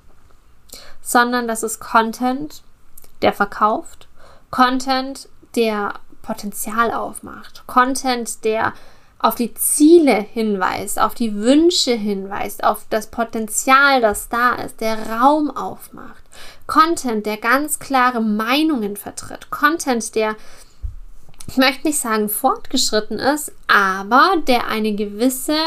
Sondern 1.01 1.47
das 1.47 1.63
ist 1.63 1.79
Content, 1.79 2.63
der 3.21 3.31
verkauft, 3.31 4.09
Content, 4.51 5.29
der 5.55 5.93
Potenzial 6.21 6.91
aufmacht, 6.91 7.63
Content, 7.65 8.43
der 8.43 8.73
auf 9.19 9.35
die 9.35 9.53
Ziele 9.53 10.15
hinweist, 10.15 10.99
auf 10.99 11.13
die 11.13 11.35
Wünsche 11.35 11.93
hinweist, 11.93 12.63
auf 12.63 12.85
das 12.89 13.07
Potenzial, 13.07 13.99
das 14.01 14.29
da 14.29 14.55
ist, 14.55 14.79
der 14.79 14.97
Raum 15.09 15.51
aufmacht. 15.55 16.23
Content, 16.67 17.25
der 17.25 17.37
ganz 17.37 17.79
klare 17.79 18.21
Meinungen 18.21 18.95
vertritt. 18.95 19.51
Content, 19.51 20.15
der, 20.15 20.35
ich 21.47 21.57
möchte 21.57 21.87
nicht 21.87 21.99
sagen 21.99 22.29
fortgeschritten 22.29 23.19
ist, 23.19 23.51
aber 23.67 24.35
der 24.47 24.67
eine 24.67 24.95
gewisse 24.95 25.57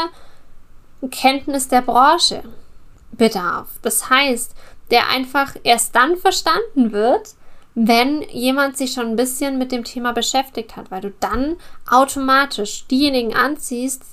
Kenntnis 1.11 1.67
der 1.67 1.81
Branche 1.81 2.43
bedarf. 3.11 3.67
Das 3.83 4.09
heißt, 4.09 4.55
der 4.89 5.09
einfach 5.09 5.55
erst 5.63 5.95
dann 5.95 6.17
verstanden 6.17 6.91
wird, 6.91 7.35
wenn 7.75 8.21
jemand 8.29 8.77
sich 8.77 8.91
schon 8.93 9.07
ein 9.07 9.15
bisschen 9.15 9.57
mit 9.57 9.71
dem 9.71 9.83
Thema 9.83 10.13
beschäftigt 10.13 10.75
hat, 10.75 10.91
weil 10.91 11.01
du 11.01 11.11
dann 11.19 11.55
automatisch 11.89 12.85
diejenigen 12.87 13.35
anziehst, 13.35 14.03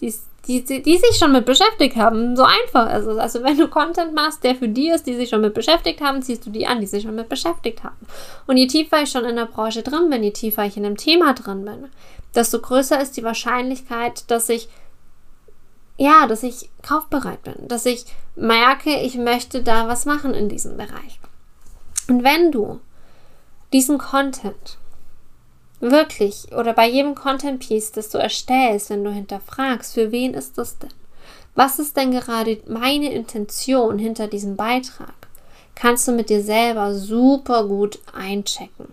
die, 0.47 0.65
die, 0.65 0.83
die 0.83 0.97
sich 0.97 1.17
schon 1.19 1.33
mit 1.33 1.45
beschäftigt 1.45 1.97
haben. 1.97 2.35
So 2.37 2.45
einfach 2.45 2.93
ist 2.97 3.07
es. 3.07 3.19
Also 3.19 3.43
wenn 3.43 3.59
du 3.59 3.69
Content 3.69 4.15
machst, 4.15 4.43
der 4.43 4.55
für 4.55 4.69
die 4.69 4.89
ist, 4.89 5.07
die 5.07 5.15
sich 5.15 5.29
schon 5.29 5.43
mit 5.43 5.53
beschäftigt 5.53 6.01
haben, 6.01 6.23
ziehst 6.23 6.47
du 6.47 6.51
die 6.51 6.67
an, 6.67 6.81
die 6.81 6.87
sich 6.87 7.03
schon 7.03 7.15
mit 7.15 7.29
beschäftigt 7.29 7.85
haben. 7.85 8.07
Und 8.47 8.57
je 8.57 8.67
tiefer 8.67 9.03
ich 9.03 9.11
schon 9.11 9.27
in 9.27 9.37
der 9.37 9.47
Branche 9.47 9.83
drin 9.83 10.09
bin, 10.09 10.23
je 10.23 10.31
tiefer 10.31 10.65
ich 10.65 10.79
in 10.79 10.85
dem 10.85 10.97
Thema 10.97 11.35
drin 11.35 11.65
bin, 11.65 11.89
desto 12.35 12.61
größer 12.61 13.01
ist 13.01 13.17
die 13.17 13.25
Wahrscheinlichkeit, 13.25 14.31
dass 14.31 14.49
ich 14.49 14.69
ja, 15.99 16.27
dass 16.27 16.43
ich 16.43 16.71
kaufbereit 16.81 17.43
bin, 17.43 17.69
dass 17.69 17.85
ich 17.85 18.07
merke, 18.35 19.03
ich 19.03 19.17
möchte 19.17 19.63
da 19.63 19.87
was 19.87 20.07
machen 20.07 20.33
in 20.33 20.49
diesem 20.49 20.79
Bereich. 20.79 21.21
Und 22.09 22.25
wenn 22.25 22.51
du 22.51 22.81
diesen 23.73 23.99
Content 23.99 24.79
wirklich 25.81 26.53
oder 26.53 26.75
bei 26.75 26.89
jedem 26.89 27.15
Content 27.15 27.61
Piece, 27.61 27.93
das 27.93 28.11
du 28.11 28.19
erstellst, 28.19 28.91
wenn 28.91 29.05
du 29.05 29.11
hinterfragst, 29.11 29.95
für 29.95 30.13
wen 30.13 30.35
ist 30.35 30.59
das 30.59 30.79
denn? 30.79 30.91
Was 31.55 31.79
ist 31.79 31.97
denn 31.97 32.11
gerade 32.11 32.61
meine 32.67 33.13
Intention 33.13 33.99
hinter 33.99 34.29
diesem 34.29 34.57
Beitrag? 34.57 35.15
Kannst 35.75 36.07
du 36.07 36.13
mit 36.13 36.29
dir 36.29 36.43
selber 36.43 36.95
super 36.95 37.67
gut 37.67 37.99
einchecken. 38.13 38.89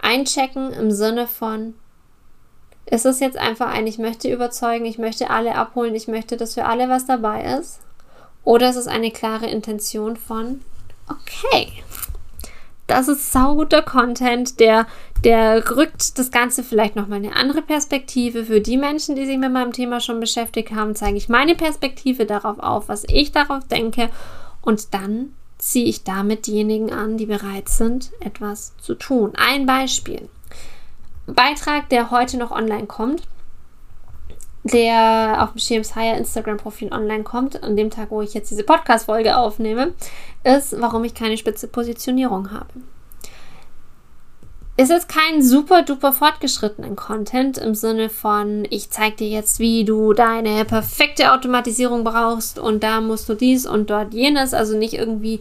Einchecken 0.00 0.72
im 0.72 0.90
Sinne 0.90 1.26
von, 1.26 1.74
ist 2.86 3.06
es 3.06 3.20
jetzt 3.20 3.36
einfach 3.36 3.68
ein, 3.68 3.86
ich 3.86 3.98
möchte 3.98 4.32
überzeugen, 4.32 4.84
ich 4.86 4.98
möchte 4.98 5.30
alle 5.30 5.54
abholen, 5.54 5.94
ich 5.94 6.08
möchte, 6.08 6.36
dass 6.36 6.54
für 6.54 6.64
alle 6.64 6.88
was 6.88 7.06
dabei 7.06 7.44
ist? 7.58 7.80
Oder 8.44 8.70
ist 8.70 8.76
es 8.76 8.86
eine 8.86 9.10
klare 9.10 9.46
Intention 9.46 10.16
von, 10.16 10.62
okay, 11.08 11.72
das 12.88 13.06
ist 13.06 13.30
sauguter 13.32 13.82
Content, 13.82 14.58
der, 14.58 14.86
der 15.22 15.76
rückt 15.76 16.18
das 16.18 16.30
Ganze 16.30 16.64
vielleicht 16.64 16.96
nochmal 16.96 17.18
eine 17.18 17.36
andere 17.36 17.62
Perspektive. 17.62 18.46
Für 18.46 18.60
die 18.60 18.78
Menschen, 18.78 19.14
die 19.14 19.26
sich 19.26 19.38
mit 19.38 19.52
meinem 19.52 19.72
Thema 19.72 20.00
schon 20.00 20.18
beschäftigt 20.18 20.72
haben, 20.72 20.96
zeige 20.96 21.16
ich 21.16 21.28
meine 21.28 21.54
Perspektive 21.54 22.26
darauf 22.26 22.58
auf, 22.58 22.88
was 22.88 23.04
ich 23.08 23.30
darauf 23.30 23.68
denke 23.68 24.08
und 24.62 24.94
dann 24.94 25.34
ziehe 25.58 25.86
ich 25.86 26.04
damit 26.04 26.46
diejenigen 26.46 26.92
an, 26.92 27.18
die 27.18 27.26
bereit 27.26 27.68
sind, 27.68 28.10
etwas 28.20 28.74
zu 28.78 28.94
tun. 28.94 29.32
Ein 29.36 29.66
Beispiel. 29.66 30.28
Beitrag, 31.26 31.90
der 31.90 32.10
heute 32.10 32.38
noch 32.38 32.50
online 32.50 32.86
kommt, 32.86 33.22
der 34.62 35.42
auf 35.42 35.52
dem 35.52 35.58
Schems 35.58 35.94
Higher 35.94 36.16
Instagram-Profil 36.16 36.92
online 36.92 37.22
kommt, 37.22 37.62
an 37.62 37.76
dem 37.76 37.90
Tag, 37.90 38.10
wo 38.10 38.22
ich 38.22 38.34
jetzt 38.34 38.50
diese 38.50 38.64
Podcast-Folge 38.64 39.36
aufnehme, 39.36 39.94
ist, 40.44 40.80
warum 40.80 41.04
ich 41.04 41.14
keine 41.14 41.36
spitze 41.36 41.68
Positionierung 41.68 42.52
habe. 42.52 42.68
Ist 44.76 44.90
jetzt 44.90 45.08
kein 45.08 45.42
super 45.42 45.82
duper 45.82 46.12
fortgeschrittenen 46.12 46.94
Content 46.94 47.58
im 47.58 47.74
Sinne 47.74 48.08
von, 48.08 48.64
ich 48.70 48.90
zeige 48.90 49.16
dir 49.16 49.28
jetzt, 49.28 49.58
wie 49.58 49.84
du 49.84 50.12
deine 50.12 50.64
perfekte 50.64 51.32
Automatisierung 51.32 52.04
brauchst 52.04 52.60
und 52.60 52.84
da 52.84 53.00
musst 53.00 53.28
du 53.28 53.34
dies 53.34 53.66
und 53.66 53.90
dort 53.90 54.14
jenes, 54.14 54.54
also 54.54 54.78
nicht 54.78 54.94
irgendwie 54.94 55.40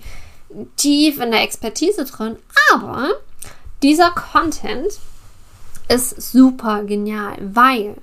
tief 0.76 1.20
in 1.20 1.30
der 1.30 1.44
Expertise 1.44 2.06
drin, 2.06 2.38
aber 2.74 3.10
dieser 3.84 4.10
Content 4.10 4.92
ist 5.88 6.20
super 6.32 6.84
genial, 6.84 7.38
weil 7.40 7.96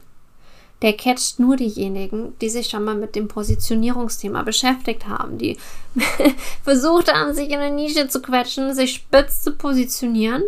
der 0.84 0.92
catcht 0.92 1.40
nur 1.40 1.56
diejenigen, 1.56 2.38
die 2.40 2.50
sich 2.50 2.68
schon 2.68 2.84
mal 2.84 2.94
mit 2.94 3.16
dem 3.16 3.26
Positionierungsthema 3.26 4.42
beschäftigt 4.42 5.08
haben, 5.08 5.38
die 5.38 5.56
versucht 6.62 7.10
haben, 7.10 7.32
sich 7.32 7.48
in 7.48 7.58
eine 7.58 7.74
Nische 7.74 8.06
zu 8.08 8.20
quetschen, 8.20 8.74
sich 8.74 8.92
spitz 8.92 9.42
zu 9.42 9.52
positionieren 9.52 10.42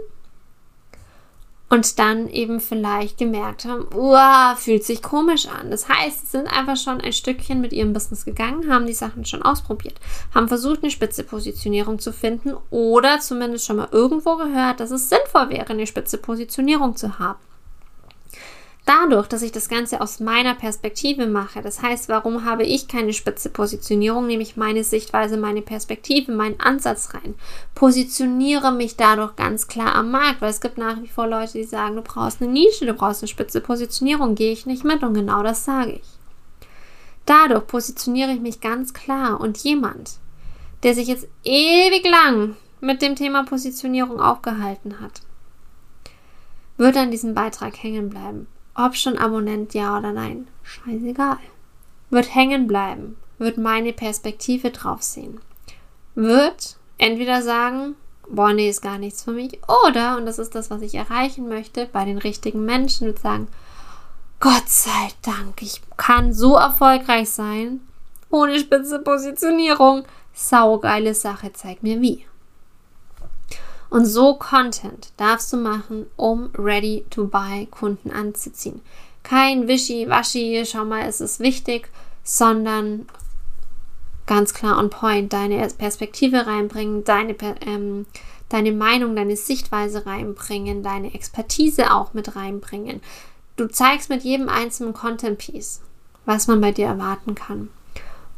und 1.70 1.98
dann 1.98 2.28
eben 2.28 2.60
vielleicht 2.60 3.16
gemerkt 3.16 3.64
haben, 3.64 3.86
uah, 3.94 4.56
fühlt 4.56 4.84
sich 4.84 5.02
komisch 5.02 5.46
an. 5.46 5.70
Das 5.70 5.88
heißt, 5.88 6.30
sie 6.30 6.36
sind 6.36 6.48
einfach 6.48 6.76
schon 6.76 7.00
ein 7.00 7.14
Stückchen 7.14 7.62
mit 7.62 7.72
ihrem 7.72 7.94
Business 7.94 8.26
gegangen, 8.26 8.70
haben 8.70 8.86
die 8.86 8.92
Sachen 8.92 9.24
schon 9.24 9.42
ausprobiert, 9.42 9.98
haben 10.34 10.48
versucht, 10.48 10.82
eine 10.82 10.90
spitze 10.90 11.24
Positionierung 11.24 11.98
zu 11.98 12.12
finden 12.12 12.52
oder 12.68 13.20
zumindest 13.20 13.64
schon 13.64 13.76
mal 13.76 13.88
irgendwo 13.90 14.36
gehört, 14.36 14.80
dass 14.80 14.90
es 14.90 15.08
sinnvoll 15.08 15.48
wäre, 15.48 15.70
eine 15.70 15.86
spitze 15.86 16.18
Positionierung 16.18 16.94
zu 16.94 17.18
haben. 17.18 17.38
Dadurch, 18.86 19.26
dass 19.26 19.42
ich 19.42 19.50
das 19.50 19.68
Ganze 19.68 20.00
aus 20.00 20.20
meiner 20.20 20.54
Perspektive 20.54 21.26
mache, 21.26 21.60
das 21.60 21.82
heißt, 21.82 22.08
warum 22.08 22.44
habe 22.44 22.62
ich 22.62 22.86
keine 22.86 23.12
spitze 23.12 23.50
Positionierung, 23.50 24.28
nehme 24.28 24.44
ich 24.44 24.56
meine 24.56 24.84
Sichtweise, 24.84 25.36
meine 25.36 25.60
Perspektive, 25.60 26.30
meinen 26.30 26.60
Ansatz 26.60 27.12
rein, 27.12 27.34
positioniere 27.74 28.70
mich 28.70 28.96
dadurch 28.96 29.34
ganz 29.34 29.66
klar 29.66 29.96
am 29.96 30.12
Markt, 30.12 30.40
weil 30.40 30.50
es 30.50 30.60
gibt 30.60 30.78
nach 30.78 31.02
wie 31.02 31.08
vor 31.08 31.26
Leute, 31.26 31.54
die 31.54 31.64
sagen, 31.64 31.96
du 31.96 32.02
brauchst 32.02 32.40
eine 32.40 32.52
Nische, 32.52 32.86
du 32.86 32.94
brauchst 32.94 33.22
eine 33.22 33.28
spitze 33.28 33.60
Positionierung, 33.60 34.36
gehe 34.36 34.52
ich 34.52 34.66
nicht 34.66 34.84
mit 34.84 35.02
und 35.02 35.14
genau 35.14 35.42
das 35.42 35.64
sage 35.64 35.94
ich. 35.94 36.08
Dadurch 37.24 37.66
positioniere 37.66 38.30
ich 38.30 38.40
mich 38.40 38.60
ganz 38.60 38.94
klar 38.94 39.40
und 39.40 39.58
jemand, 39.58 40.12
der 40.84 40.94
sich 40.94 41.08
jetzt 41.08 41.26
ewig 41.42 42.08
lang 42.08 42.54
mit 42.80 43.02
dem 43.02 43.16
Thema 43.16 43.42
Positionierung 43.42 44.20
aufgehalten 44.20 45.00
hat, 45.00 45.22
wird 46.76 46.96
an 46.96 47.10
diesem 47.10 47.34
Beitrag 47.34 47.82
hängen 47.82 48.10
bleiben 48.10 48.46
ob 48.76 48.94
schon 48.94 49.18
Abonnent 49.18 49.74
ja 49.74 49.98
oder 49.98 50.12
nein, 50.12 50.48
scheißegal. 50.62 51.38
Wird 52.10 52.34
hängen 52.34 52.66
bleiben, 52.66 53.16
wird 53.38 53.58
meine 53.58 53.92
Perspektive 53.92 54.70
drauf 54.70 55.02
sehen. 55.02 55.40
Wird 56.14 56.76
entweder 56.98 57.42
sagen, 57.42 57.96
boah, 58.28 58.52
nee, 58.52 58.68
ist 58.68 58.82
gar 58.82 58.98
nichts 58.98 59.22
für 59.22 59.32
mich, 59.32 59.58
oder, 59.84 60.16
und 60.16 60.26
das 60.26 60.38
ist 60.38 60.54
das, 60.54 60.70
was 60.70 60.82
ich 60.82 60.94
erreichen 60.94 61.48
möchte, 61.48 61.86
bei 61.86 62.04
den 62.04 62.18
richtigen 62.18 62.64
Menschen 62.64 63.06
wird 63.06 63.18
sagen, 63.18 63.48
Gott 64.38 64.68
sei 64.68 65.08
Dank, 65.22 65.62
ich 65.62 65.80
kann 65.96 66.34
so 66.34 66.56
erfolgreich 66.56 67.30
sein, 67.30 67.80
ohne 68.30 68.58
spitze 68.58 68.98
Positionierung. 68.98 70.04
Saugeile 70.34 71.14
Sache, 71.14 71.52
zeig 71.54 71.82
mir 71.82 72.02
wie. 72.02 72.26
Und 73.88 74.04
so 74.04 74.34
Content 74.34 75.12
darfst 75.16 75.52
du 75.52 75.56
machen, 75.56 76.06
um 76.16 76.50
ready-to-buy 76.56 77.66
Kunden 77.66 78.10
anzuziehen. 78.10 78.80
Kein 79.22 79.68
Wischi-Waschi, 79.68 80.64
schau 80.66 80.84
mal, 80.84 81.06
es 81.06 81.20
ist 81.20 81.40
wichtig, 81.40 81.88
sondern 82.22 83.06
ganz 84.26 84.54
klar 84.54 84.78
on 84.78 84.90
point 84.90 85.32
deine 85.32 85.66
Perspektive 85.68 86.46
reinbringen, 86.46 87.04
deine, 87.04 87.36
ähm, 87.60 88.06
deine 88.48 88.72
Meinung, 88.72 89.14
deine 89.14 89.36
Sichtweise 89.36 90.06
reinbringen, 90.06 90.82
deine 90.82 91.14
Expertise 91.14 91.92
auch 91.92 92.12
mit 92.12 92.34
reinbringen. 92.34 93.00
Du 93.56 93.68
zeigst 93.68 94.10
mit 94.10 94.22
jedem 94.22 94.48
einzelnen 94.48 94.94
Content 94.94 95.38
Piece, 95.38 95.80
was 96.24 96.46
man 96.48 96.60
bei 96.60 96.72
dir 96.72 96.86
erwarten 96.86 97.34
kann. 97.34 97.70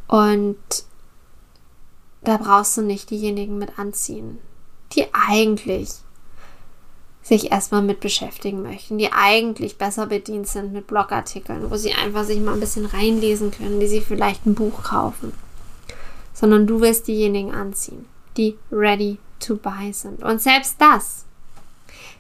Und 0.07 0.59
da 2.23 2.37
brauchst 2.37 2.77
du 2.77 2.83
nicht 2.83 3.11
diejenigen 3.11 3.59
mit 3.59 3.79
anziehen 3.79 4.39
die 4.93 5.07
eigentlich 5.13 5.91
sich 7.23 7.53
erstmal 7.53 7.83
mit 7.83 8.01
beschäftigen 8.01 8.63
möchten, 8.63 8.97
die 8.97 9.13
eigentlich 9.13 9.77
besser 9.77 10.07
bedient 10.07 10.49
sind 10.49 10.73
mit 10.73 10.87
Blogartikeln, 10.87 11.71
wo 11.71 11.77
sie 11.77 11.93
einfach 11.93 12.25
sich 12.25 12.41
mal 12.41 12.55
ein 12.55 12.61
bisschen 12.61 12.87
reinlesen 12.87 13.51
können, 13.51 13.81
die 13.81 13.87
sie 13.87 14.01
vielleicht 14.01 14.47
ein 14.47 14.55
Buch 14.55 14.83
kaufen. 14.85 15.33
sondern 16.33 16.69
du 16.69 16.81
willst 16.81 17.09
diejenigen 17.09 17.53
anziehen, 17.53 18.07
die 18.37 18.57
ready 18.71 19.19
to 19.41 19.57
buy 19.57 19.93
sind. 19.93 20.23
Und 20.23 20.41
selbst 20.41 20.77
das 20.79 21.25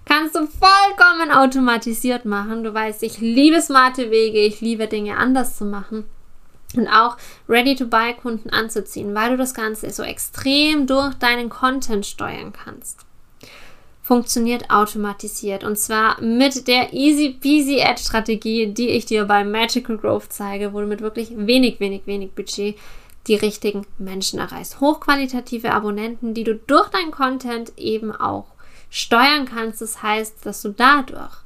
kannst 0.04 0.34
du 0.34 0.40
vollkommen 0.40 1.30
automatisiert 1.30 2.24
machen. 2.24 2.64
Du 2.64 2.74
weißt, 2.74 3.04
ich 3.04 3.20
liebe 3.20 3.62
smarte 3.62 4.10
Wege, 4.10 4.40
ich 4.40 4.60
liebe 4.60 4.88
Dinge 4.88 5.16
anders 5.16 5.56
zu 5.56 5.64
machen 5.64 6.04
und 6.76 6.88
auch 6.88 7.16
Ready-to-Buy-Kunden 7.48 8.50
anzuziehen, 8.50 9.14
weil 9.14 9.30
du 9.30 9.36
das 9.36 9.54
Ganze 9.54 9.90
so 9.90 10.02
extrem 10.02 10.86
durch 10.86 11.14
deinen 11.14 11.48
Content 11.48 12.04
steuern 12.04 12.52
kannst. 12.52 13.04
Funktioniert 14.02 14.70
automatisiert 14.70 15.64
und 15.64 15.78
zwar 15.78 16.20
mit 16.20 16.66
der 16.66 16.94
Easy 16.94 17.36
Peasy 17.38 17.82
Ad 17.82 18.00
Strategie, 18.00 18.72
die 18.72 18.88
ich 18.88 19.04
dir 19.04 19.24
bei 19.26 19.44
Magical 19.44 19.98
Growth 19.98 20.32
zeige, 20.32 20.72
wo 20.72 20.80
du 20.80 20.86
mit 20.86 21.02
wirklich 21.02 21.30
wenig, 21.34 21.78
wenig, 21.80 22.02
wenig 22.06 22.32
Budget 22.32 22.76
die 23.26 23.34
richtigen 23.34 23.86
Menschen 23.98 24.38
erreichst. 24.38 24.80
Hochqualitative 24.80 25.72
Abonnenten, 25.72 26.32
die 26.32 26.44
du 26.44 26.54
durch 26.54 26.88
deinen 26.88 27.10
Content 27.10 27.72
eben 27.76 28.12
auch 28.12 28.46
steuern 28.90 29.44
kannst. 29.44 29.82
Das 29.82 30.02
heißt, 30.02 30.46
dass 30.46 30.62
du 30.62 30.70
dadurch 30.70 31.36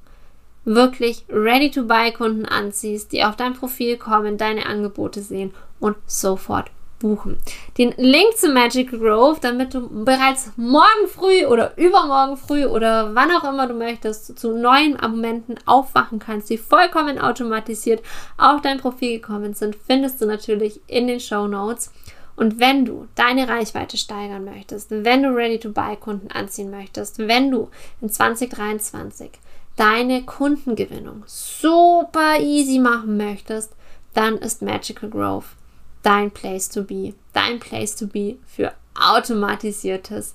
wirklich 0.65 1.25
Ready-to-Buy-Kunden 1.29 2.47
anziehst, 2.47 3.13
die 3.13 3.25
auf 3.25 3.37
dein 3.37 3.55
Profil 3.55 3.97
kommen, 3.97 4.39
deine 4.39 4.67
Angebote 4.67 5.21
sehen 5.23 5.53
und 5.81 5.97
sofort 6.07 6.71
buchen. 7.03 7.37
Den 7.77 7.93
Link 7.97 8.37
zu 8.37 8.49
Magical 8.49 8.99
Grove, 8.99 9.39
damit 9.41 9.75
du 9.75 10.05
bereits 10.05 10.53
morgen 10.57 11.09
früh 11.09 11.45
oder 11.45 11.77
übermorgen 11.77 12.37
früh 12.37 12.65
oder 12.65 13.15
wann 13.15 13.33
auch 13.33 13.45
immer 13.45 13.67
du 13.67 13.75
möchtest, 13.75 14.39
zu 14.39 14.57
neuen 14.57 14.99
Abonnenten 14.99 15.57
aufwachen 15.67 16.21
kannst, 16.21 16.49
die 16.49 16.59
vollkommen 16.59 17.19
automatisiert 17.19 18.03
auf 18.39 18.63
dein 18.63 18.79
Profil 18.79 19.19
gekommen 19.19 19.53
sind, 19.55 19.77
findest 19.87 20.23
du 20.23 20.27
natürlich 20.27 20.81
in 20.87 21.09
den 21.09 21.21
Show 21.21 21.49
Notes. 21.49 21.91
Und 22.35 22.59
wenn 22.61 22.87
du 22.87 23.09
deine 23.15 23.49
Reichweite 23.49 23.99
steigern 23.99 24.45
möchtest, 24.45 24.91
wenn 24.91 25.23
du 25.23 25.29
Ready-to-Buy-Kunden 25.35 26.31
anziehen 26.31 26.71
möchtest, 26.71 27.19
wenn 27.19 27.51
du 27.51 27.69
in 28.01 28.09
2023 28.09 29.31
deine 29.77 30.25
Kundengewinnung 30.25 31.25
super 31.27 32.39
easy 32.41 32.79
machen 32.79 33.17
möchtest, 33.17 33.73
dann 34.15 34.39
ist 34.39 34.63
Magical 34.63 35.09
Growth 35.09 35.57
dein 36.03 36.31
Place 36.31 36.69
to 36.69 36.83
be. 36.83 37.15
Dein 37.33 37.59
Place 37.61 37.97
to 37.97 38.07
be 38.07 38.37
für 38.47 38.73
automatisiertes 38.95 40.35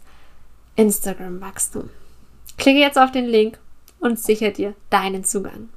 Instagram-Wachstum. 0.75 1.89
Klicke 2.57 2.79
jetzt 2.79 2.97
auf 2.97 3.11
den 3.11 3.25
Link 3.25 3.59
und 3.99 4.19
sichere 4.19 4.51
dir 4.51 4.73
deinen 4.89 5.23
Zugang. 5.23 5.69